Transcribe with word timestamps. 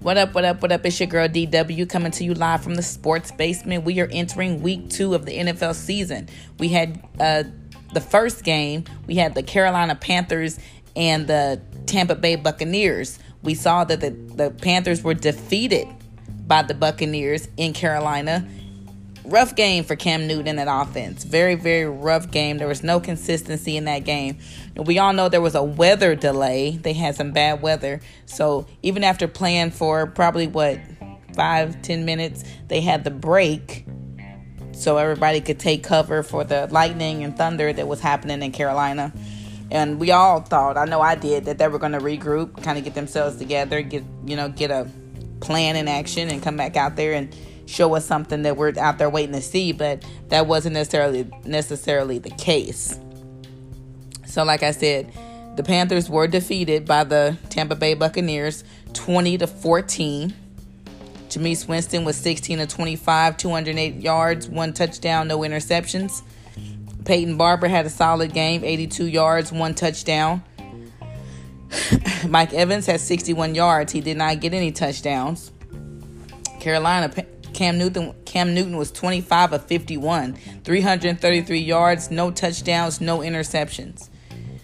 What 0.00 0.16
up, 0.16 0.34
what 0.34 0.46
up, 0.46 0.62
what 0.62 0.72
up? 0.72 0.86
It's 0.86 0.98
your 0.98 1.06
girl 1.06 1.28
DW 1.28 1.86
coming 1.86 2.10
to 2.12 2.24
you 2.24 2.32
live 2.32 2.62
from 2.62 2.76
the 2.76 2.82
sports 2.82 3.30
basement. 3.30 3.84
We 3.84 4.00
are 4.00 4.08
entering 4.10 4.62
week 4.62 4.88
two 4.88 5.14
of 5.14 5.26
the 5.26 5.36
NFL 5.36 5.74
season. 5.74 6.30
We 6.58 6.68
had 6.68 7.06
uh, 7.20 7.42
the 7.92 8.00
first 8.00 8.42
game, 8.42 8.84
we 9.06 9.16
had 9.16 9.34
the 9.34 9.42
Carolina 9.42 9.94
Panthers 9.94 10.58
and 10.96 11.26
the 11.26 11.60
Tampa 11.84 12.14
Bay 12.14 12.36
Buccaneers. 12.36 13.18
We 13.42 13.54
saw 13.54 13.84
that 13.84 14.00
the, 14.00 14.10
the 14.10 14.50
Panthers 14.52 15.02
were 15.02 15.12
defeated 15.12 15.86
by 16.46 16.62
the 16.62 16.72
Buccaneers 16.72 17.48
in 17.58 17.74
Carolina. 17.74 18.48
Rough 19.30 19.54
game 19.54 19.84
for 19.84 19.94
Cam 19.94 20.26
Newton 20.26 20.58
and 20.58 20.68
offense. 20.68 21.22
Very, 21.22 21.54
very 21.54 21.86
rough 21.86 22.32
game. 22.32 22.58
There 22.58 22.66
was 22.66 22.82
no 22.82 22.98
consistency 22.98 23.76
in 23.76 23.84
that 23.84 24.00
game. 24.00 24.38
We 24.74 24.98
all 24.98 25.12
know 25.12 25.28
there 25.28 25.40
was 25.40 25.54
a 25.54 25.62
weather 25.62 26.16
delay. 26.16 26.72
They 26.76 26.94
had 26.94 27.14
some 27.14 27.30
bad 27.30 27.62
weather. 27.62 28.00
So 28.26 28.66
even 28.82 29.04
after 29.04 29.28
playing 29.28 29.70
for 29.70 30.08
probably 30.08 30.48
what, 30.48 30.80
five, 31.36 31.80
ten 31.80 32.04
minutes, 32.04 32.42
they 32.66 32.80
had 32.80 33.04
the 33.04 33.10
break 33.12 33.86
so 34.72 34.96
everybody 34.96 35.40
could 35.40 35.60
take 35.60 35.84
cover 35.84 36.24
for 36.24 36.42
the 36.42 36.66
lightning 36.72 37.22
and 37.22 37.36
thunder 37.36 37.72
that 37.72 37.86
was 37.86 38.00
happening 38.00 38.42
in 38.42 38.50
Carolina. 38.50 39.12
And 39.70 40.00
we 40.00 40.10
all 40.10 40.40
thought, 40.40 40.76
I 40.76 40.86
know 40.86 41.00
I 41.00 41.14
did, 41.14 41.44
that 41.44 41.58
they 41.58 41.68
were 41.68 41.78
going 41.78 41.92
to 41.92 41.98
regroup, 41.98 42.60
kind 42.64 42.76
of 42.78 42.82
get 42.82 42.94
themselves 42.94 43.36
together, 43.36 43.80
get 43.82 44.02
you 44.26 44.34
know, 44.34 44.48
get 44.48 44.72
a 44.72 44.90
plan 45.40 45.76
in 45.76 45.86
action, 45.86 46.30
and 46.30 46.42
come 46.42 46.56
back 46.56 46.76
out 46.76 46.96
there 46.96 47.12
and 47.12 47.32
show 47.70 47.94
us 47.94 48.04
something 48.04 48.42
that 48.42 48.56
we're 48.56 48.72
out 48.78 48.98
there 48.98 49.08
waiting 49.08 49.34
to 49.34 49.40
see. 49.40 49.72
But 49.72 50.04
that 50.28 50.46
wasn't 50.46 50.74
necessarily 50.74 51.30
necessarily 51.44 52.18
the 52.18 52.30
case. 52.30 52.98
So, 54.26 54.44
like 54.44 54.62
I 54.62 54.70
said, 54.70 55.12
the 55.56 55.62
Panthers 55.62 56.08
were 56.08 56.26
defeated 56.26 56.86
by 56.86 57.04
the 57.04 57.36
Tampa 57.48 57.74
Bay 57.74 57.94
Buccaneers, 57.94 58.64
20 58.92 59.38
to 59.38 59.46
14. 59.46 60.34
Jameis 61.28 61.68
Winston 61.68 62.04
was 62.04 62.16
16 62.16 62.58
to 62.58 62.66
25, 62.66 63.36
208 63.36 63.94
yards, 63.96 64.48
one 64.48 64.72
touchdown, 64.72 65.28
no 65.28 65.38
interceptions. 65.40 66.22
Peyton 67.04 67.36
Barber 67.36 67.68
had 67.68 67.86
a 67.86 67.90
solid 67.90 68.32
game, 68.32 68.64
82 68.64 69.06
yards, 69.06 69.52
one 69.52 69.74
touchdown. 69.74 70.42
Mike 72.28 72.52
Evans 72.52 72.86
had 72.86 73.00
61 73.00 73.54
yards. 73.54 73.92
He 73.92 74.00
did 74.00 74.16
not 74.16 74.40
get 74.40 74.54
any 74.54 74.72
touchdowns. 74.72 75.52
Carolina 76.58 77.08
Cam 77.60 77.76
Newton 77.76 78.14
Cam 78.24 78.54
Newton 78.54 78.78
was 78.78 78.90
25 78.90 79.52
of 79.52 79.66
51, 79.66 80.32
333 80.64 81.58
yards, 81.58 82.10
no 82.10 82.30
touchdowns, 82.30 83.02
no 83.02 83.18
interceptions. 83.18 84.08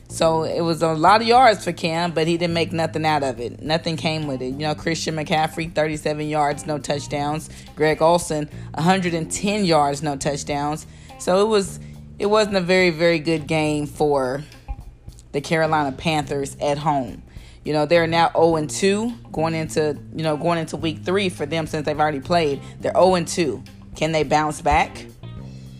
So 0.08 0.44
it 0.44 0.62
was 0.62 0.80
a 0.80 0.94
lot 0.94 1.20
of 1.20 1.26
yards 1.26 1.62
for 1.62 1.72
Cam, 1.72 2.12
but 2.12 2.26
he 2.26 2.38
didn't 2.38 2.54
make 2.54 2.72
nothing 2.72 3.04
out 3.04 3.22
of 3.22 3.38
it. 3.38 3.60
Nothing 3.60 3.98
came 3.98 4.26
with 4.26 4.40
it. 4.40 4.46
You 4.46 4.60
know, 4.60 4.74
Christian 4.74 5.14
McCaffrey, 5.14 5.74
37 5.74 6.26
yards, 6.26 6.66
no 6.66 6.78
touchdowns. 6.78 7.50
Greg 7.74 8.00
Olsen, 8.00 8.48
110 8.72 9.66
yards, 9.66 10.02
no 10.02 10.16
touchdowns. 10.16 10.86
So 11.18 11.42
it 11.42 11.48
was 11.48 11.78
it 12.18 12.26
wasn't 12.30 12.56
a 12.56 12.62
very 12.62 12.88
very 12.88 13.18
good 13.18 13.46
game 13.46 13.84
for 13.84 14.42
the 15.32 15.42
Carolina 15.42 15.92
Panthers 15.92 16.56
at 16.62 16.78
home. 16.78 17.22
You 17.66 17.72
know, 17.72 17.84
they're 17.84 18.06
now 18.06 18.30
0 18.30 18.54
and 18.54 18.70
2 18.70 19.10
going 19.32 19.52
into, 19.52 19.98
you 20.14 20.22
know, 20.22 20.36
going 20.36 20.60
into 20.60 20.76
week 20.76 21.02
3 21.02 21.28
for 21.30 21.46
them 21.46 21.66
since 21.66 21.84
they've 21.84 21.98
already 21.98 22.20
played. 22.20 22.62
They're 22.78 22.92
0 22.92 23.16
and 23.16 23.26
2. 23.26 23.60
Can 23.96 24.12
they 24.12 24.22
bounce 24.22 24.60
back? 24.60 25.04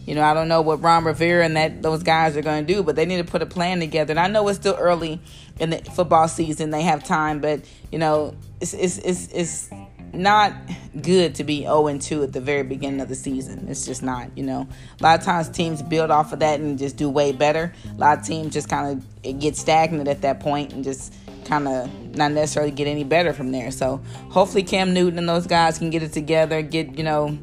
You 0.05 0.17
know, 0.17 0.25
I 0.25 0.35
don't 0.35 0.49
know 0.49 0.63
what 0.63 0.83
Ron 0.83 1.05
Rivera 1.05 1.45
and 1.45 1.57
that 1.57 1.83
those 1.83 2.03
guys 2.03 2.37
are 2.37 2.43
going 2.43 2.67
to 2.67 2.75
do, 2.75 2.83
but 2.83 2.97
they 2.97 3.07
need 3.07 3.19
to 3.19 3.25
put 3.25 3.41
a 3.41 3.47
plan 3.47 3.79
together. 3.79 4.11
And 4.11 4.19
I 4.19 4.27
know 4.27 4.49
it's 4.49 4.59
still 4.59 4.75
early 4.75 5.21
in 5.61 5.71
the 5.71 5.79
football 5.79 6.27
season; 6.27 6.71
they 6.71 6.83
have 6.83 7.05
time, 7.05 7.41
but 7.41 7.61
you 7.93 8.01
know, 8.01 8.35
it's 8.61 8.75
it's 8.75 8.99
it's, 8.99 9.29
it's 9.33 9.71
not 10.13 10.55
good 11.03 11.37
to 11.37 11.45
be 11.45 11.63
0 11.63 11.87
and 11.87 12.03
2 12.03 12.25
at 12.25 12.33
the 12.33 12.41
very 12.41 12.65
beginning 12.65 13.01
of 13.01 13.09
the 13.09 13.15
season. 13.15 13.69
It's 13.69 13.87
just 13.87 14.03
not, 14.03 14.37
you 14.37 14.43
know. 14.43 14.67
A 14.99 15.03
lot 15.05 15.21
of 15.21 15.25
times 15.25 15.49
teams 15.51 15.83
build 15.83 16.11
off 16.11 16.33
of 16.33 16.41
that 16.41 16.59
and 16.59 16.79
just 16.79 16.97
do 16.97 17.09
way 17.09 17.31
better. 17.31 17.73
A 17.95 17.97
lot 17.97 18.19
of 18.19 18.27
teams 18.27 18.53
just 18.53 18.69
kind 18.69 19.05
of 19.23 19.39
get 19.39 19.57
stagnant 19.57 20.09
at 20.09 20.23
that 20.23 20.41
point 20.41 20.73
and 20.73 20.83
just 20.83 21.15
kind 21.47 21.69
of 21.69 22.17
not 22.17 22.33
necessarily 22.33 22.71
get 22.71 22.87
any 22.87 23.05
better 23.05 23.33
from 23.33 23.53
there. 23.53 23.71
So 23.71 23.99
hopefully 24.31 24.63
Cam 24.63 24.93
Newton 24.93 25.19
and 25.19 25.29
those 25.29 25.47
guys 25.47 25.79
can 25.79 25.91
get 25.91 26.03
it 26.03 26.13
together, 26.13 26.63
get, 26.63 26.97
you 26.99 27.05
know, 27.05 27.39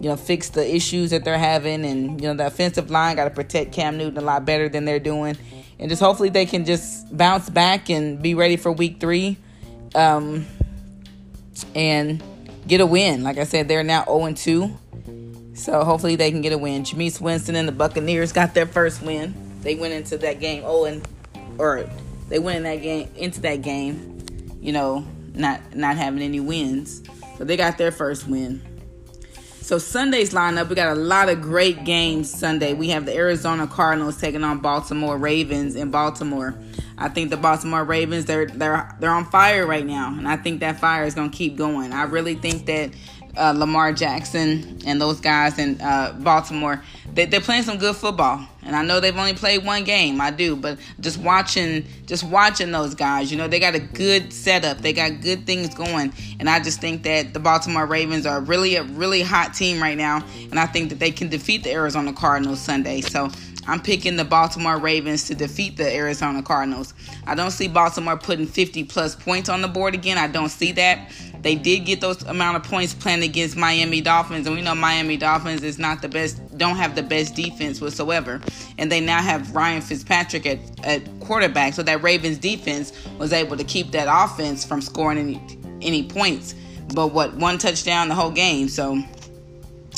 you 0.00 0.08
know, 0.08 0.16
fix 0.16 0.48
the 0.48 0.74
issues 0.74 1.10
that 1.10 1.24
they're 1.24 1.38
having 1.38 1.84
and, 1.84 2.20
you 2.20 2.26
know, 2.26 2.34
the 2.34 2.46
offensive 2.46 2.90
line 2.90 3.16
got 3.16 3.24
to 3.24 3.30
protect 3.30 3.72
Cam 3.72 3.96
Newton 3.98 4.18
a 4.18 4.22
lot 4.22 4.44
better 4.44 4.68
than 4.68 4.84
they're 4.84 4.98
doing. 4.98 5.36
And 5.78 5.88
just 5.88 6.02
hopefully 6.02 6.28
they 6.28 6.46
can 6.46 6.64
just 6.64 7.16
bounce 7.16 7.48
back 7.50 7.90
and 7.90 8.20
be 8.20 8.34
ready 8.34 8.56
for 8.56 8.72
week 8.72 9.00
three. 9.00 9.36
Um, 9.94 10.46
and 11.74 12.22
get 12.66 12.80
a 12.80 12.86
win. 12.86 13.22
Like 13.22 13.38
I 13.38 13.44
said, 13.44 13.68
they're 13.68 13.82
now 13.82 14.04
0 14.04 14.32
2. 14.34 14.78
So 15.54 15.84
hopefully 15.84 16.16
they 16.16 16.30
can 16.30 16.40
get 16.40 16.52
a 16.52 16.58
win. 16.58 16.82
Jameis 16.82 17.20
Winston 17.20 17.56
and 17.56 17.68
the 17.68 17.72
Buccaneers 17.72 18.32
got 18.32 18.54
their 18.54 18.66
first 18.66 19.02
win. 19.02 19.34
They 19.60 19.74
went 19.74 19.92
into 19.92 20.18
that 20.18 20.40
game 20.40 20.62
0 20.62 20.84
and 20.84 21.08
or 21.58 21.88
they 22.32 22.38
went 22.38 22.56
in 22.56 22.62
that 22.62 22.76
game 22.76 23.10
into 23.14 23.42
that 23.42 23.60
game, 23.60 24.56
you 24.62 24.72
know, 24.72 25.06
not 25.34 25.76
not 25.76 25.96
having 25.96 26.22
any 26.22 26.40
wins. 26.40 27.02
So 27.36 27.44
they 27.44 27.58
got 27.58 27.76
their 27.76 27.92
first 27.92 28.26
win. 28.26 28.62
So 29.60 29.76
Sunday's 29.76 30.32
lineup, 30.32 30.70
we 30.70 30.74
got 30.74 30.96
a 30.96 30.98
lot 30.98 31.28
of 31.28 31.42
great 31.42 31.84
games 31.84 32.30
Sunday. 32.30 32.72
We 32.72 32.88
have 32.88 33.04
the 33.04 33.14
Arizona 33.14 33.66
Cardinals 33.66 34.18
taking 34.18 34.44
on 34.44 34.60
Baltimore 34.60 35.18
Ravens 35.18 35.76
in 35.76 35.90
Baltimore. 35.90 36.58
I 36.96 37.10
think 37.10 37.28
the 37.28 37.36
Baltimore 37.36 37.84
Ravens 37.84 38.24
they're 38.24 38.46
they're 38.46 38.96
they're 38.98 39.10
on 39.10 39.26
fire 39.26 39.66
right 39.66 39.84
now, 39.84 40.08
and 40.16 40.26
I 40.26 40.38
think 40.38 40.60
that 40.60 40.80
fire 40.80 41.04
is 41.04 41.14
gonna 41.14 41.28
keep 41.28 41.56
going. 41.56 41.92
I 41.92 42.04
really 42.04 42.36
think 42.36 42.64
that 42.64 42.92
uh, 43.36 43.52
Lamar 43.56 43.92
Jackson 43.92 44.80
and 44.86 45.00
those 45.00 45.20
guys 45.20 45.58
in 45.58 45.80
uh, 45.80 46.16
Baltimore, 46.20 46.82
they, 47.14 47.26
they're 47.26 47.40
playing 47.40 47.62
some 47.62 47.78
good 47.78 47.96
football. 47.96 48.46
And 48.64 48.76
I 48.76 48.84
know 48.84 49.00
they've 49.00 49.16
only 49.16 49.34
played 49.34 49.64
one 49.64 49.82
game, 49.84 50.20
I 50.20 50.30
do, 50.30 50.54
but 50.54 50.78
just 51.00 51.18
watching, 51.18 51.84
just 52.06 52.22
watching 52.22 52.70
those 52.70 52.94
guys, 52.94 53.30
you 53.30 53.36
know, 53.36 53.48
they 53.48 53.58
got 53.58 53.74
a 53.74 53.80
good 53.80 54.32
setup, 54.32 54.78
they 54.78 54.92
got 54.92 55.20
good 55.20 55.46
things 55.46 55.74
going, 55.74 56.12
and 56.38 56.48
I 56.48 56.60
just 56.60 56.80
think 56.80 57.02
that 57.02 57.34
the 57.34 57.40
Baltimore 57.40 57.86
Ravens 57.86 58.24
are 58.24 58.40
really 58.40 58.76
a 58.76 58.84
really 58.84 59.22
hot 59.22 59.54
team 59.54 59.82
right 59.82 59.98
now, 59.98 60.24
and 60.50 60.60
I 60.60 60.66
think 60.66 60.90
that 60.90 61.00
they 61.00 61.10
can 61.10 61.28
defeat 61.28 61.64
the 61.64 61.72
Arizona 61.72 62.12
Cardinals 62.12 62.60
Sunday. 62.60 63.00
So 63.00 63.30
I'm 63.66 63.80
picking 63.80 64.16
the 64.16 64.24
Baltimore 64.24 64.78
Ravens 64.78 65.24
to 65.28 65.34
defeat 65.34 65.76
the 65.76 65.94
Arizona 65.94 66.42
Cardinals. 66.42 66.94
I 67.26 67.34
don't 67.34 67.52
see 67.52 67.68
Baltimore 67.68 68.16
putting 68.16 68.46
50 68.46 68.84
plus 68.84 69.14
points 69.14 69.48
on 69.48 69.62
the 69.62 69.68
board 69.68 69.94
again. 69.94 70.18
I 70.18 70.26
don't 70.26 70.48
see 70.48 70.72
that. 70.72 71.10
They 71.42 71.54
did 71.54 71.80
get 71.80 72.00
those 72.00 72.22
amount 72.24 72.56
of 72.56 72.64
points 72.64 72.94
playing 72.94 73.22
against 73.22 73.56
Miami 73.56 74.00
Dolphins, 74.00 74.46
and 74.46 74.56
we 74.56 74.62
know 74.62 74.74
Miami 74.74 75.16
Dolphins 75.16 75.62
is 75.62 75.78
not 75.78 76.02
the 76.02 76.08
best, 76.08 76.56
don't 76.56 76.76
have 76.76 76.94
the 76.94 77.02
best 77.02 77.34
defense 77.34 77.80
whatsoever. 77.80 78.40
And 78.78 78.90
they 78.90 79.00
now 79.00 79.20
have 79.20 79.54
Ryan 79.54 79.80
Fitzpatrick 79.80 80.46
at, 80.46 80.58
at 80.84 81.20
quarterback, 81.20 81.74
so 81.74 81.82
that 81.82 82.02
Ravens 82.02 82.38
defense 82.38 82.92
was 83.18 83.32
able 83.32 83.56
to 83.56 83.64
keep 83.64 83.92
that 83.92 84.08
offense 84.10 84.64
from 84.64 84.80
scoring 84.80 85.18
any 85.18 85.58
any 85.82 86.02
points. 86.04 86.54
But 86.94 87.08
what 87.08 87.34
one 87.34 87.58
touchdown 87.58 88.08
the 88.08 88.14
whole 88.14 88.30
game. 88.30 88.68
So 88.68 89.02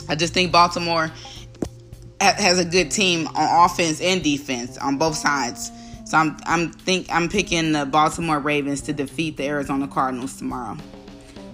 I 0.08 0.14
just 0.14 0.32
think 0.34 0.52
Baltimore 0.52 1.10
has 2.32 2.58
a 2.58 2.64
good 2.64 2.90
team 2.90 3.26
on 3.28 3.64
offense 3.64 4.00
and 4.00 4.22
defense 4.22 4.78
on 4.78 4.98
both 4.98 5.16
sides. 5.16 5.70
So 6.04 6.18
I'm 6.18 6.36
I'm 6.46 6.70
think 6.70 7.06
I'm 7.10 7.28
picking 7.28 7.72
the 7.72 7.86
Baltimore 7.86 8.38
Ravens 8.38 8.82
to 8.82 8.92
defeat 8.92 9.36
the 9.36 9.46
Arizona 9.46 9.88
Cardinals 9.88 10.36
tomorrow. 10.36 10.76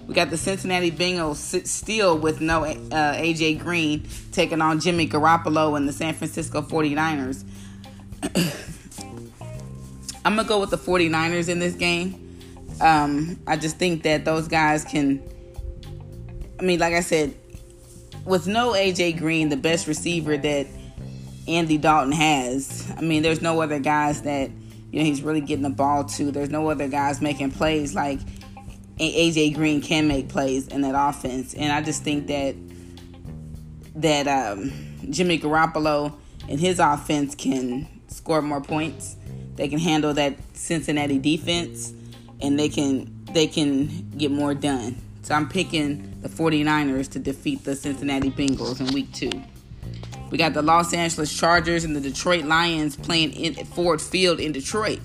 We 0.07 0.15
got 0.15 0.29
the 0.29 0.37
Cincinnati 0.37 0.91
Bengals 0.91 1.65
still 1.65 2.17
with 2.17 2.41
no 2.41 2.65
uh, 2.65 3.15
AJ 3.15 3.59
Green 3.59 4.05
taking 4.33 4.61
on 4.61 4.81
Jimmy 4.81 5.07
Garoppolo 5.07 5.77
and 5.77 5.87
the 5.87 5.93
San 5.93 6.13
Francisco 6.13 6.61
49ers. 6.61 7.45
I'm 10.25 10.35
going 10.35 10.45
to 10.45 10.49
go 10.49 10.59
with 10.59 10.69
the 10.69 10.77
49ers 10.77 11.49
in 11.49 11.59
this 11.59 11.75
game. 11.75 12.37
Um, 12.81 13.39
I 13.47 13.57
just 13.57 13.77
think 13.77 14.03
that 14.03 14.25
those 14.25 14.47
guys 14.47 14.83
can. 14.83 15.23
I 16.59 16.63
mean, 16.63 16.79
like 16.79 16.93
I 16.93 16.99
said, 16.99 17.33
with 18.25 18.47
no 18.47 18.73
AJ 18.73 19.17
Green, 19.17 19.49
the 19.49 19.57
best 19.57 19.87
receiver 19.87 20.37
that 20.37 20.67
Andy 21.47 21.77
Dalton 21.77 22.11
has, 22.11 22.91
I 22.97 23.01
mean, 23.01 23.23
there's 23.23 23.41
no 23.41 23.61
other 23.61 23.79
guys 23.79 24.21
that 24.23 24.49
you 24.91 24.99
know 24.99 25.05
he's 25.05 25.21
really 25.21 25.41
getting 25.41 25.63
the 25.63 25.69
ball 25.69 26.03
to. 26.03 26.31
There's 26.31 26.49
no 26.49 26.69
other 26.69 26.87
guys 26.87 27.21
making 27.21 27.51
plays 27.51 27.95
like 27.95 28.19
AJ 28.99 29.55
Green 29.55 29.81
can 29.81 30.07
make 30.07 30.29
plays 30.29 30.67
in 30.67 30.81
that 30.81 30.93
offense, 30.95 31.53
and 31.53 31.71
I 31.71 31.81
just 31.81 32.03
think 32.03 32.27
that 32.27 32.55
that 33.95 34.27
um, 34.27 34.71
Jimmy 35.09 35.39
Garoppolo 35.39 36.13
and 36.47 36.59
his 36.59 36.79
offense 36.79 37.35
can 37.35 37.87
score 38.07 38.41
more 38.41 38.61
points. 38.61 39.15
They 39.55 39.67
can 39.67 39.79
handle 39.79 40.13
that 40.13 40.35
Cincinnati 40.53 41.17
defense, 41.17 41.93
and 42.41 42.59
they 42.59 42.69
can 42.69 43.25
they 43.33 43.47
can 43.47 44.09
get 44.11 44.31
more 44.31 44.53
done. 44.53 44.97
So 45.21 45.35
I'm 45.35 45.47
picking 45.47 46.19
the 46.21 46.29
49ers 46.29 47.09
to 47.11 47.19
defeat 47.19 47.63
the 47.63 47.75
Cincinnati 47.75 48.31
Bengals 48.31 48.79
in 48.79 48.93
week 48.93 49.11
two. 49.13 49.31
We 50.31 50.37
got 50.37 50.53
the 50.53 50.61
Los 50.61 50.93
Angeles 50.93 51.35
Chargers 51.35 51.83
and 51.83 51.95
the 51.95 52.01
Detroit 52.01 52.45
Lions 52.45 52.95
playing 52.95 53.33
in 53.33 53.65
Ford 53.65 54.01
Field 54.01 54.39
in 54.39 54.51
Detroit. 54.51 54.99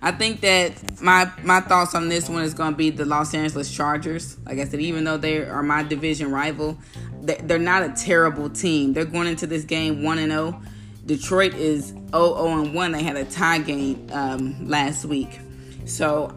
I 0.00 0.10
think 0.10 0.40
that 0.40 1.00
my 1.00 1.30
my 1.42 1.60
thoughts 1.60 1.94
on 1.94 2.08
this 2.08 2.28
one 2.28 2.42
is 2.42 2.54
going 2.54 2.72
to 2.72 2.76
be 2.76 2.90
the 2.90 3.04
Los 3.04 3.34
Angeles 3.34 3.72
Chargers. 3.72 4.36
Like 4.46 4.58
I 4.58 4.64
said, 4.64 4.80
even 4.80 5.04
though 5.04 5.16
they 5.16 5.44
are 5.44 5.62
my 5.62 5.84
division 5.84 6.32
rival, 6.32 6.76
they're 7.20 7.58
not 7.58 7.84
a 7.84 7.90
terrible 7.90 8.50
team. 8.50 8.94
They're 8.94 9.04
going 9.04 9.28
into 9.28 9.46
this 9.46 9.64
game 9.64 10.02
one 10.02 10.18
and 10.18 10.32
zero. 10.32 10.60
Detroit 11.06 11.54
is 11.54 11.88
0 11.88 12.02
0 12.10 12.62
and 12.62 12.74
1. 12.74 12.92
They 12.92 13.02
had 13.02 13.16
a 13.16 13.24
tie 13.24 13.58
game 13.58 14.06
um, 14.12 14.68
last 14.68 15.04
week. 15.04 15.40
So 15.84 16.34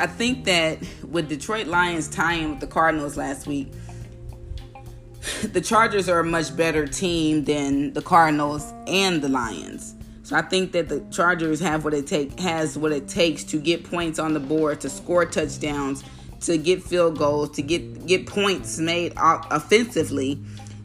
I 0.00 0.06
think 0.06 0.46
that 0.46 0.78
with 1.10 1.28
Detroit 1.28 1.66
Lions 1.66 2.08
tying 2.08 2.48
with 2.50 2.60
the 2.60 2.66
Cardinals 2.66 3.18
last 3.18 3.46
week, 3.46 3.70
the 5.42 5.60
Chargers 5.60 6.08
are 6.08 6.20
a 6.20 6.24
much 6.24 6.56
better 6.56 6.86
team 6.86 7.44
than 7.44 7.92
the 7.92 8.00
Cardinals 8.00 8.72
and 8.86 9.20
the 9.20 9.28
Lions. 9.28 9.94
So 10.22 10.36
I 10.36 10.40
think 10.40 10.72
that 10.72 10.88
the 10.88 11.00
Chargers 11.10 11.60
have 11.60 11.84
what 11.84 11.92
it 11.92 12.06
take 12.06 12.40
has 12.40 12.78
what 12.78 12.92
it 12.92 13.08
takes 13.08 13.44
to 13.44 13.58
get 13.58 13.84
points 13.84 14.18
on 14.18 14.32
the 14.32 14.40
board, 14.40 14.80
to 14.80 14.88
score 14.88 15.26
touchdowns, 15.26 16.02
to 16.40 16.56
get 16.56 16.82
field 16.82 17.18
goals, 17.18 17.50
to 17.56 17.62
get 17.62 18.06
get 18.06 18.26
points 18.26 18.78
made 18.78 19.12
offensively 19.18 20.42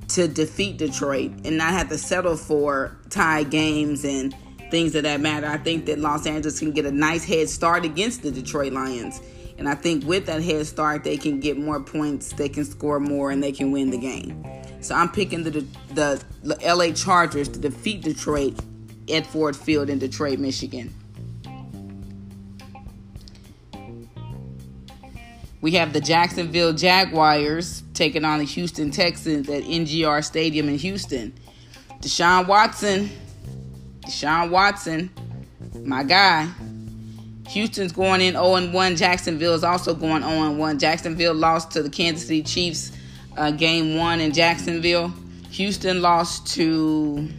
to 0.09 0.27
defeat 0.27 0.75
Detroit 0.75 1.31
and 1.45 1.57
not 1.57 1.71
have 1.71 1.87
to 1.87 1.97
settle 1.97 2.35
for 2.35 2.97
tie 3.09 3.43
games 3.43 4.03
and 4.03 4.35
things 4.71 4.95
of 4.95 5.03
that 5.03 5.21
matter. 5.21 5.47
I 5.47 5.57
think 5.57 5.85
that 5.85 5.99
Los 5.99 6.25
Angeles 6.25 6.59
can 6.59 6.71
get 6.71 6.85
a 6.85 6.91
nice 6.91 7.23
head 7.23 7.49
start 7.49 7.85
against 7.85 8.23
the 8.23 8.31
Detroit 8.31 8.73
Lions. 8.73 9.21
And 9.57 9.69
I 9.69 9.75
think 9.75 10.05
with 10.05 10.25
that 10.25 10.41
head 10.43 10.65
start, 10.67 11.03
they 11.03 11.17
can 11.17 11.39
get 11.39 11.57
more 11.57 11.79
points, 11.79 12.33
they 12.33 12.49
can 12.49 12.65
score 12.65 12.99
more, 12.99 13.31
and 13.31 13.41
they 13.41 13.51
can 13.51 13.71
win 13.71 13.89
the 13.89 13.97
game. 13.97 14.45
So 14.81 14.95
I'm 14.95 15.09
picking 15.09 15.43
the, 15.43 15.51
the, 15.93 16.23
the 16.43 16.57
LA 16.63 16.91
Chargers 16.91 17.47
to 17.49 17.59
defeat 17.59 18.01
Detroit 18.01 18.59
at 19.11 19.25
Ford 19.25 19.55
Field 19.55 19.89
in 19.89 19.99
Detroit, 19.99 20.39
Michigan. 20.39 20.93
We 25.61 25.71
have 25.71 25.93
the 25.93 26.01
Jacksonville 26.01 26.73
Jaguars 26.73 27.81
taking 27.95 28.23
on 28.23 28.37
the 28.37 28.45
Houston 28.45 28.91
Texans 28.91 29.49
at 29.49 29.63
NGR 29.63 30.23
Stadium 30.23 30.69
in 30.69 30.77
Houston. 30.77 31.33
Deshaun 32.01 32.45
Watson, 32.45 33.09
Deshaun 34.05 34.49
Watson, 34.49 35.09
my 35.83 36.03
guy. 36.03 36.49
Houston's 37.49 37.91
going 37.91 38.21
in 38.21 38.33
0 38.33 38.71
1. 38.71 38.95
Jacksonville 38.95 39.53
is 39.53 39.63
also 39.63 39.93
going 39.93 40.23
0 40.23 40.51
1. 40.53 40.79
Jacksonville 40.79 41.33
lost 41.33 41.71
to 41.71 41.83
the 41.83 41.89
Kansas 41.89 42.27
City 42.27 42.41
Chiefs 42.41 42.91
uh, 43.37 43.51
game 43.51 43.97
one 43.97 44.19
in 44.19 44.33
Jacksonville. 44.33 45.13
Houston 45.51 46.01
lost 46.01 46.47
to 46.55 47.29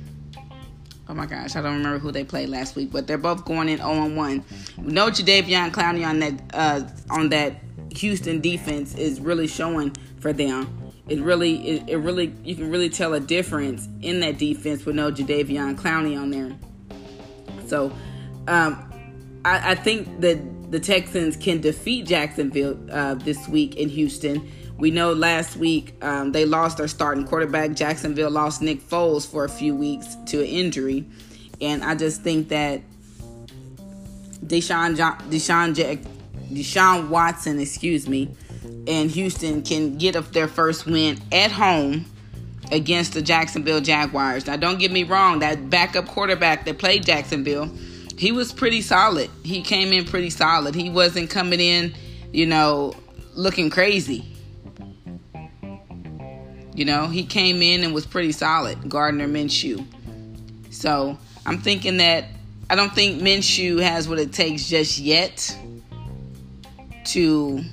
oh 1.09 1.15
my 1.15 1.27
gosh, 1.27 1.55
I 1.55 1.63
don't 1.63 1.77
remember 1.77 1.99
who 1.99 2.11
they 2.11 2.25
played 2.25 2.49
last 2.49 2.75
week, 2.75 2.91
but 2.91 3.07
they're 3.07 3.19
both 3.19 3.45
going 3.45 3.69
in 3.69 3.79
0 3.79 4.15
1. 4.15 4.45
No 4.79 5.09
Jadeveon 5.09 5.71
Clowney 5.71 6.07
on 6.07 6.19
that 6.21 6.35
uh, 6.55 6.83
on 7.11 7.29
that 7.31 7.57
Houston 7.97 8.41
defense 8.41 8.95
is 8.95 9.21
really 9.21 9.47
showing 9.47 9.95
for 10.21 10.33
them. 10.33 10.86
It 11.09 11.21
really, 11.21 11.69
it, 11.69 11.89
it 11.89 11.97
really, 11.99 12.35
you 12.43 12.57
can 12.57 12.71
really 12.71 12.91
tell 12.91 13.15
a 13.15 13.21
difference 13.21 13.89
in 14.03 14.21
that 14.21 14.39
defense 14.39 14.85
with 14.85 14.97
no 14.97 15.13
Jadeveon 15.13 15.77
Clowney 15.77 16.21
on 16.21 16.31
there. 16.31 16.57
So, 17.67 17.93
um, 18.49 18.93
I, 19.45 19.73
I, 19.73 19.75
think 19.77 20.21
that 20.21 20.39
the 20.71 20.81
Texans 20.81 21.37
can 21.37 21.61
defeat 21.61 22.07
Jacksonville 22.07 22.79
uh, 22.91 23.15
this 23.15 23.49
week 23.49 23.77
in 23.77 23.89
Houston. 23.89 24.51
We 24.79 24.91
know 24.91 25.13
last 25.13 25.57
week 25.57 25.95
um, 26.03 26.33
they 26.33 26.45
lost 26.45 26.79
their 26.79 26.89
starting 26.89 27.25
quarterback. 27.25 27.73
Jacksonville 27.73 28.31
lost 28.31 28.61
Nick 28.61 28.81
Foles 28.83 29.27
for 29.27 29.45
a 29.45 29.49
few 29.49 29.75
weeks 29.75 30.17
to 30.27 30.41
an 30.41 30.47
injury, 30.47 31.07
and 31.61 31.83
I 31.83 31.95
just 31.95 32.23
think 32.23 32.49
that 32.49 32.83
Deshaun 34.45 34.97
Deshaun 35.31 35.75
Deshaun 36.53 37.09
Watson, 37.09 37.59
excuse 37.59 38.09
me, 38.09 38.35
and 38.87 39.11
Houston 39.11 39.63
can 39.63 39.99
get 39.99 40.17
up 40.17 40.33
their 40.33 40.49
first 40.49 40.87
win 40.87 41.19
at 41.33 41.51
home 41.51 42.07
against 42.71 43.15
the 43.15 43.23
Jacksonville 43.23 43.81
Jaguars. 43.81 44.47
Now, 44.47 44.57
don't 44.57 44.79
get 44.79 44.91
me 44.91 45.05
wrong, 45.05 45.41
that 45.41 45.71
backup 45.71 46.07
quarterback 46.07 46.65
that 46.65 46.79
played 46.79 47.05
Jacksonville, 47.05 47.71
he 48.19 48.33
was 48.33 48.53
pretty 48.53 48.83
solid. 48.83 49.31
He 49.43 49.63
came 49.63 49.93
in 49.93 50.05
pretty 50.05 50.31
solid. 50.31 50.75
He 50.75 50.91
wasn't 50.91 51.31
coming 51.31 51.61
in, 51.61 51.95
you 52.33 52.47
know, 52.47 52.95
looking 53.35 53.71
crazy. 53.71 54.25
You 56.75 56.85
know, 56.85 57.07
he 57.07 57.25
came 57.25 57.63
in 57.63 57.85
and 57.85 57.95
was 57.95 58.07
pretty 58.07 58.33
solid, 58.33 58.89
Gardner 58.89 59.29
Minshew. 59.29 59.85
So 60.71 61.19
I'm 61.45 61.59
thinking 61.59 61.99
that 61.99 62.25
I 62.69 62.75
don't 62.75 62.93
think 62.93 63.23
Minshew 63.23 63.81
has 63.81 64.09
what 64.09 64.19
it 64.19 64.33
takes 64.33 64.69
just 64.69 64.99
yet 64.99 65.57
to 67.07 67.65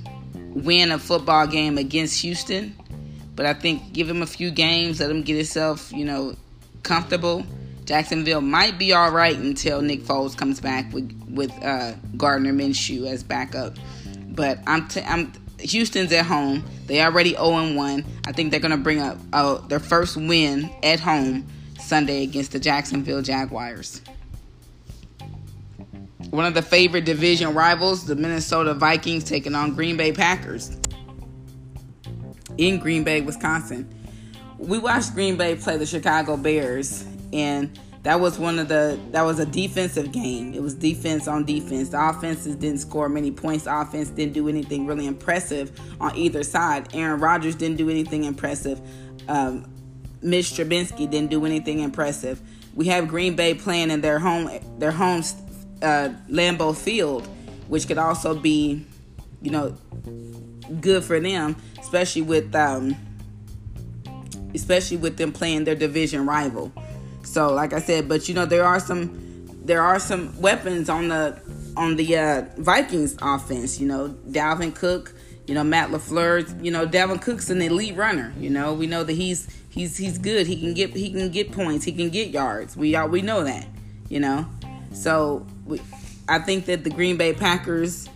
win 0.54 0.92
a 0.92 0.98
football 0.98 1.46
game 1.46 1.76
against 1.76 2.22
Houston. 2.22 2.74
But 3.34 3.46
I 3.46 3.54
think 3.54 3.92
give 3.92 4.08
him 4.08 4.22
a 4.22 4.26
few 4.26 4.50
games, 4.50 5.00
let 5.00 5.10
him 5.10 5.22
get 5.22 5.36
himself, 5.36 5.92
you 5.92 6.04
know, 6.04 6.36
comfortable. 6.82 7.44
Jacksonville 7.84 8.40
might 8.40 8.78
be 8.78 8.92
all 8.92 9.10
right 9.10 9.36
until 9.36 9.82
Nick 9.82 10.02
Foles 10.02 10.36
comes 10.36 10.60
back 10.60 10.92
with 10.92 11.12
with 11.28 11.52
uh, 11.62 11.92
Gardner 12.16 12.52
Minshew 12.52 13.06
as 13.06 13.22
backup. 13.22 13.74
But 14.28 14.60
I'm 14.66 14.88
t- 14.88 15.02
I'm 15.02 15.32
Houston's 15.58 16.12
at 16.12 16.24
home. 16.24 16.64
They 16.86 17.02
already 17.02 17.30
0 17.30 17.74
1. 17.74 18.04
I 18.26 18.32
think 18.32 18.50
they're 18.50 18.60
gonna 18.60 18.76
bring 18.76 19.00
up 19.00 19.18
uh, 19.32 19.58
their 19.66 19.80
first 19.80 20.16
win 20.16 20.70
at 20.82 21.00
home 21.00 21.46
Sunday 21.80 22.22
against 22.22 22.52
the 22.52 22.60
Jacksonville 22.60 23.20
Jaguars 23.20 24.00
one 26.34 26.46
of 26.46 26.54
the 26.54 26.62
favorite 26.62 27.04
division 27.04 27.54
rivals, 27.54 28.06
the 28.06 28.16
Minnesota 28.16 28.74
Vikings, 28.74 29.22
taking 29.22 29.54
on 29.54 29.72
Green 29.72 29.96
Bay 29.96 30.10
Packers 30.10 30.76
in 32.58 32.80
Green 32.80 33.04
Bay, 33.04 33.20
Wisconsin. 33.20 33.88
We 34.58 34.78
watched 34.78 35.14
Green 35.14 35.36
Bay 35.36 35.54
play 35.54 35.76
the 35.76 35.86
Chicago 35.86 36.36
Bears, 36.36 37.06
and 37.32 37.78
that 38.02 38.18
was 38.18 38.36
one 38.36 38.58
of 38.58 38.66
the 38.66 38.98
that 39.12 39.22
was 39.22 39.38
a 39.38 39.46
defensive 39.46 40.10
game. 40.10 40.52
It 40.54 40.60
was 40.60 40.74
defense 40.74 41.28
on 41.28 41.44
defense. 41.44 41.90
The 41.90 42.04
offenses 42.04 42.56
didn't 42.56 42.78
score 42.78 43.08
many 43.08 43.30
points. 43.30 43.64
The 43.64 43.80
offense 43.80 44.08
didn't 44.08 44.32
do 44.32 44.48
anything 44.48 44.86
really 44.86 45.06
impressive 45.06 45.80
on 46.00 46.16
either 46.16 46.42
side. 46.42 46.88
Aaron 46.94 47.20
Rodgers 47.20 47.54
didn't 47.54 47.76
do 47.76 47.88
anything 47.88 48.24
impressive. 48.24 48.80
Um, 49.28 49.72
Mitch 50.20 50.46
Trubisky 50.46 51.08
didn't 51.08 51.30
do 51.30 51.46
anything 51.46 51.78
impressive. 51.78 52.40
We 52.74 52.86
have 52.86 53.06
Green 53.06 53.36
Bay 53.36 53.54
playing 53.54 53.92
in 53.92 54.00
their 54.00 54.18
home 54.18 54.50
their 54.78 54.90
home 54.90 55.22
uh, 55.84 56.14
Lambeau 56.28 56.76
Field, 56.76 57.26
which 57.68 57.86
could 57.86 57.98
also 57.98 58.34
be, 58.34 58.84
you 59.42 59.50
know, 59.50 59.76
good 60.80 61.04
for 61.04 61.20
them, 61.20 61.56
especially 61.78 62.22
with 62.22 62.54
um, 62.54 62.96
especially 64.54 64.96
with 64.96 65.16
them 65.16 65.32
playing 65.32 65.64
their 65.64 65.74
division 65.74 66.26
rival. 66.26 66.72
So, 67.22 67.52
like 67.52 67.72
I 67.72 67.80
said, 67.80 68.08
but 68.08 68.28
you 68.28 68.34
know 68.34 68.46
there 68.46 68.64
are 68.64 68.80
some 68.80 69.20
there 69.64 69.82
are 69.82 69.98
some 69.98 70.40
weapons 70.40 70.88
on 70.88 71.08
the 71.08 71.40
on 71.76 71.96
the 71.96 72.16
uh, 72.16 72.42
Vikings 72.56 73.16
offense. 73.20 73.80
You 73.80 73.86
know, 73.86 74.08
Dalvin 74.28 74.74
Cook. 74.74 75.14
You 75.46 75.52
know, 75.52 75.64
Matt 75.64 75.90
LaFleur. 75.90 76.64
You 76.64 76.70
know, 76.70 76.86
Dalvin 76.86 77.20
Cook's 77.20 77.50
an 77.50 77.60
elite 77.60 77.96
runner. 77.96 78.32
You 78.38 78.48
know, 78.50 78.72
we 78.72 78.86
know 78.86 79.04
that 79.04 79.12
he's 79.12 79.48
he's 79.68 79.96
he's 79.96 80.18
good. 80.18 80.46
He 80.46 80.58
can 80.58 80.74
get 80.74 80.94
he 80.94 81.10
can 81.10 81.30
get 81.30 81.52
points. 81.52 81.84
He 81.84 81.92
can 81.92 82.10
get 82.10 82.28
yards. 82.28 82.76
We 82.76 82.94
all 82.96 83.08
we 83.08 83.22
know 83.22 83.44
that. 83.44 83.66
You 84.08 84.20
know, 84.20 84.46
so 84.92 85.46
I 86.28 86.38
think 86.38 86.66
that 86.66 86.84
the 86.84 86.90
Green 86.90 87.16
Bay 87.16 87.32
Packers 87.32 88.08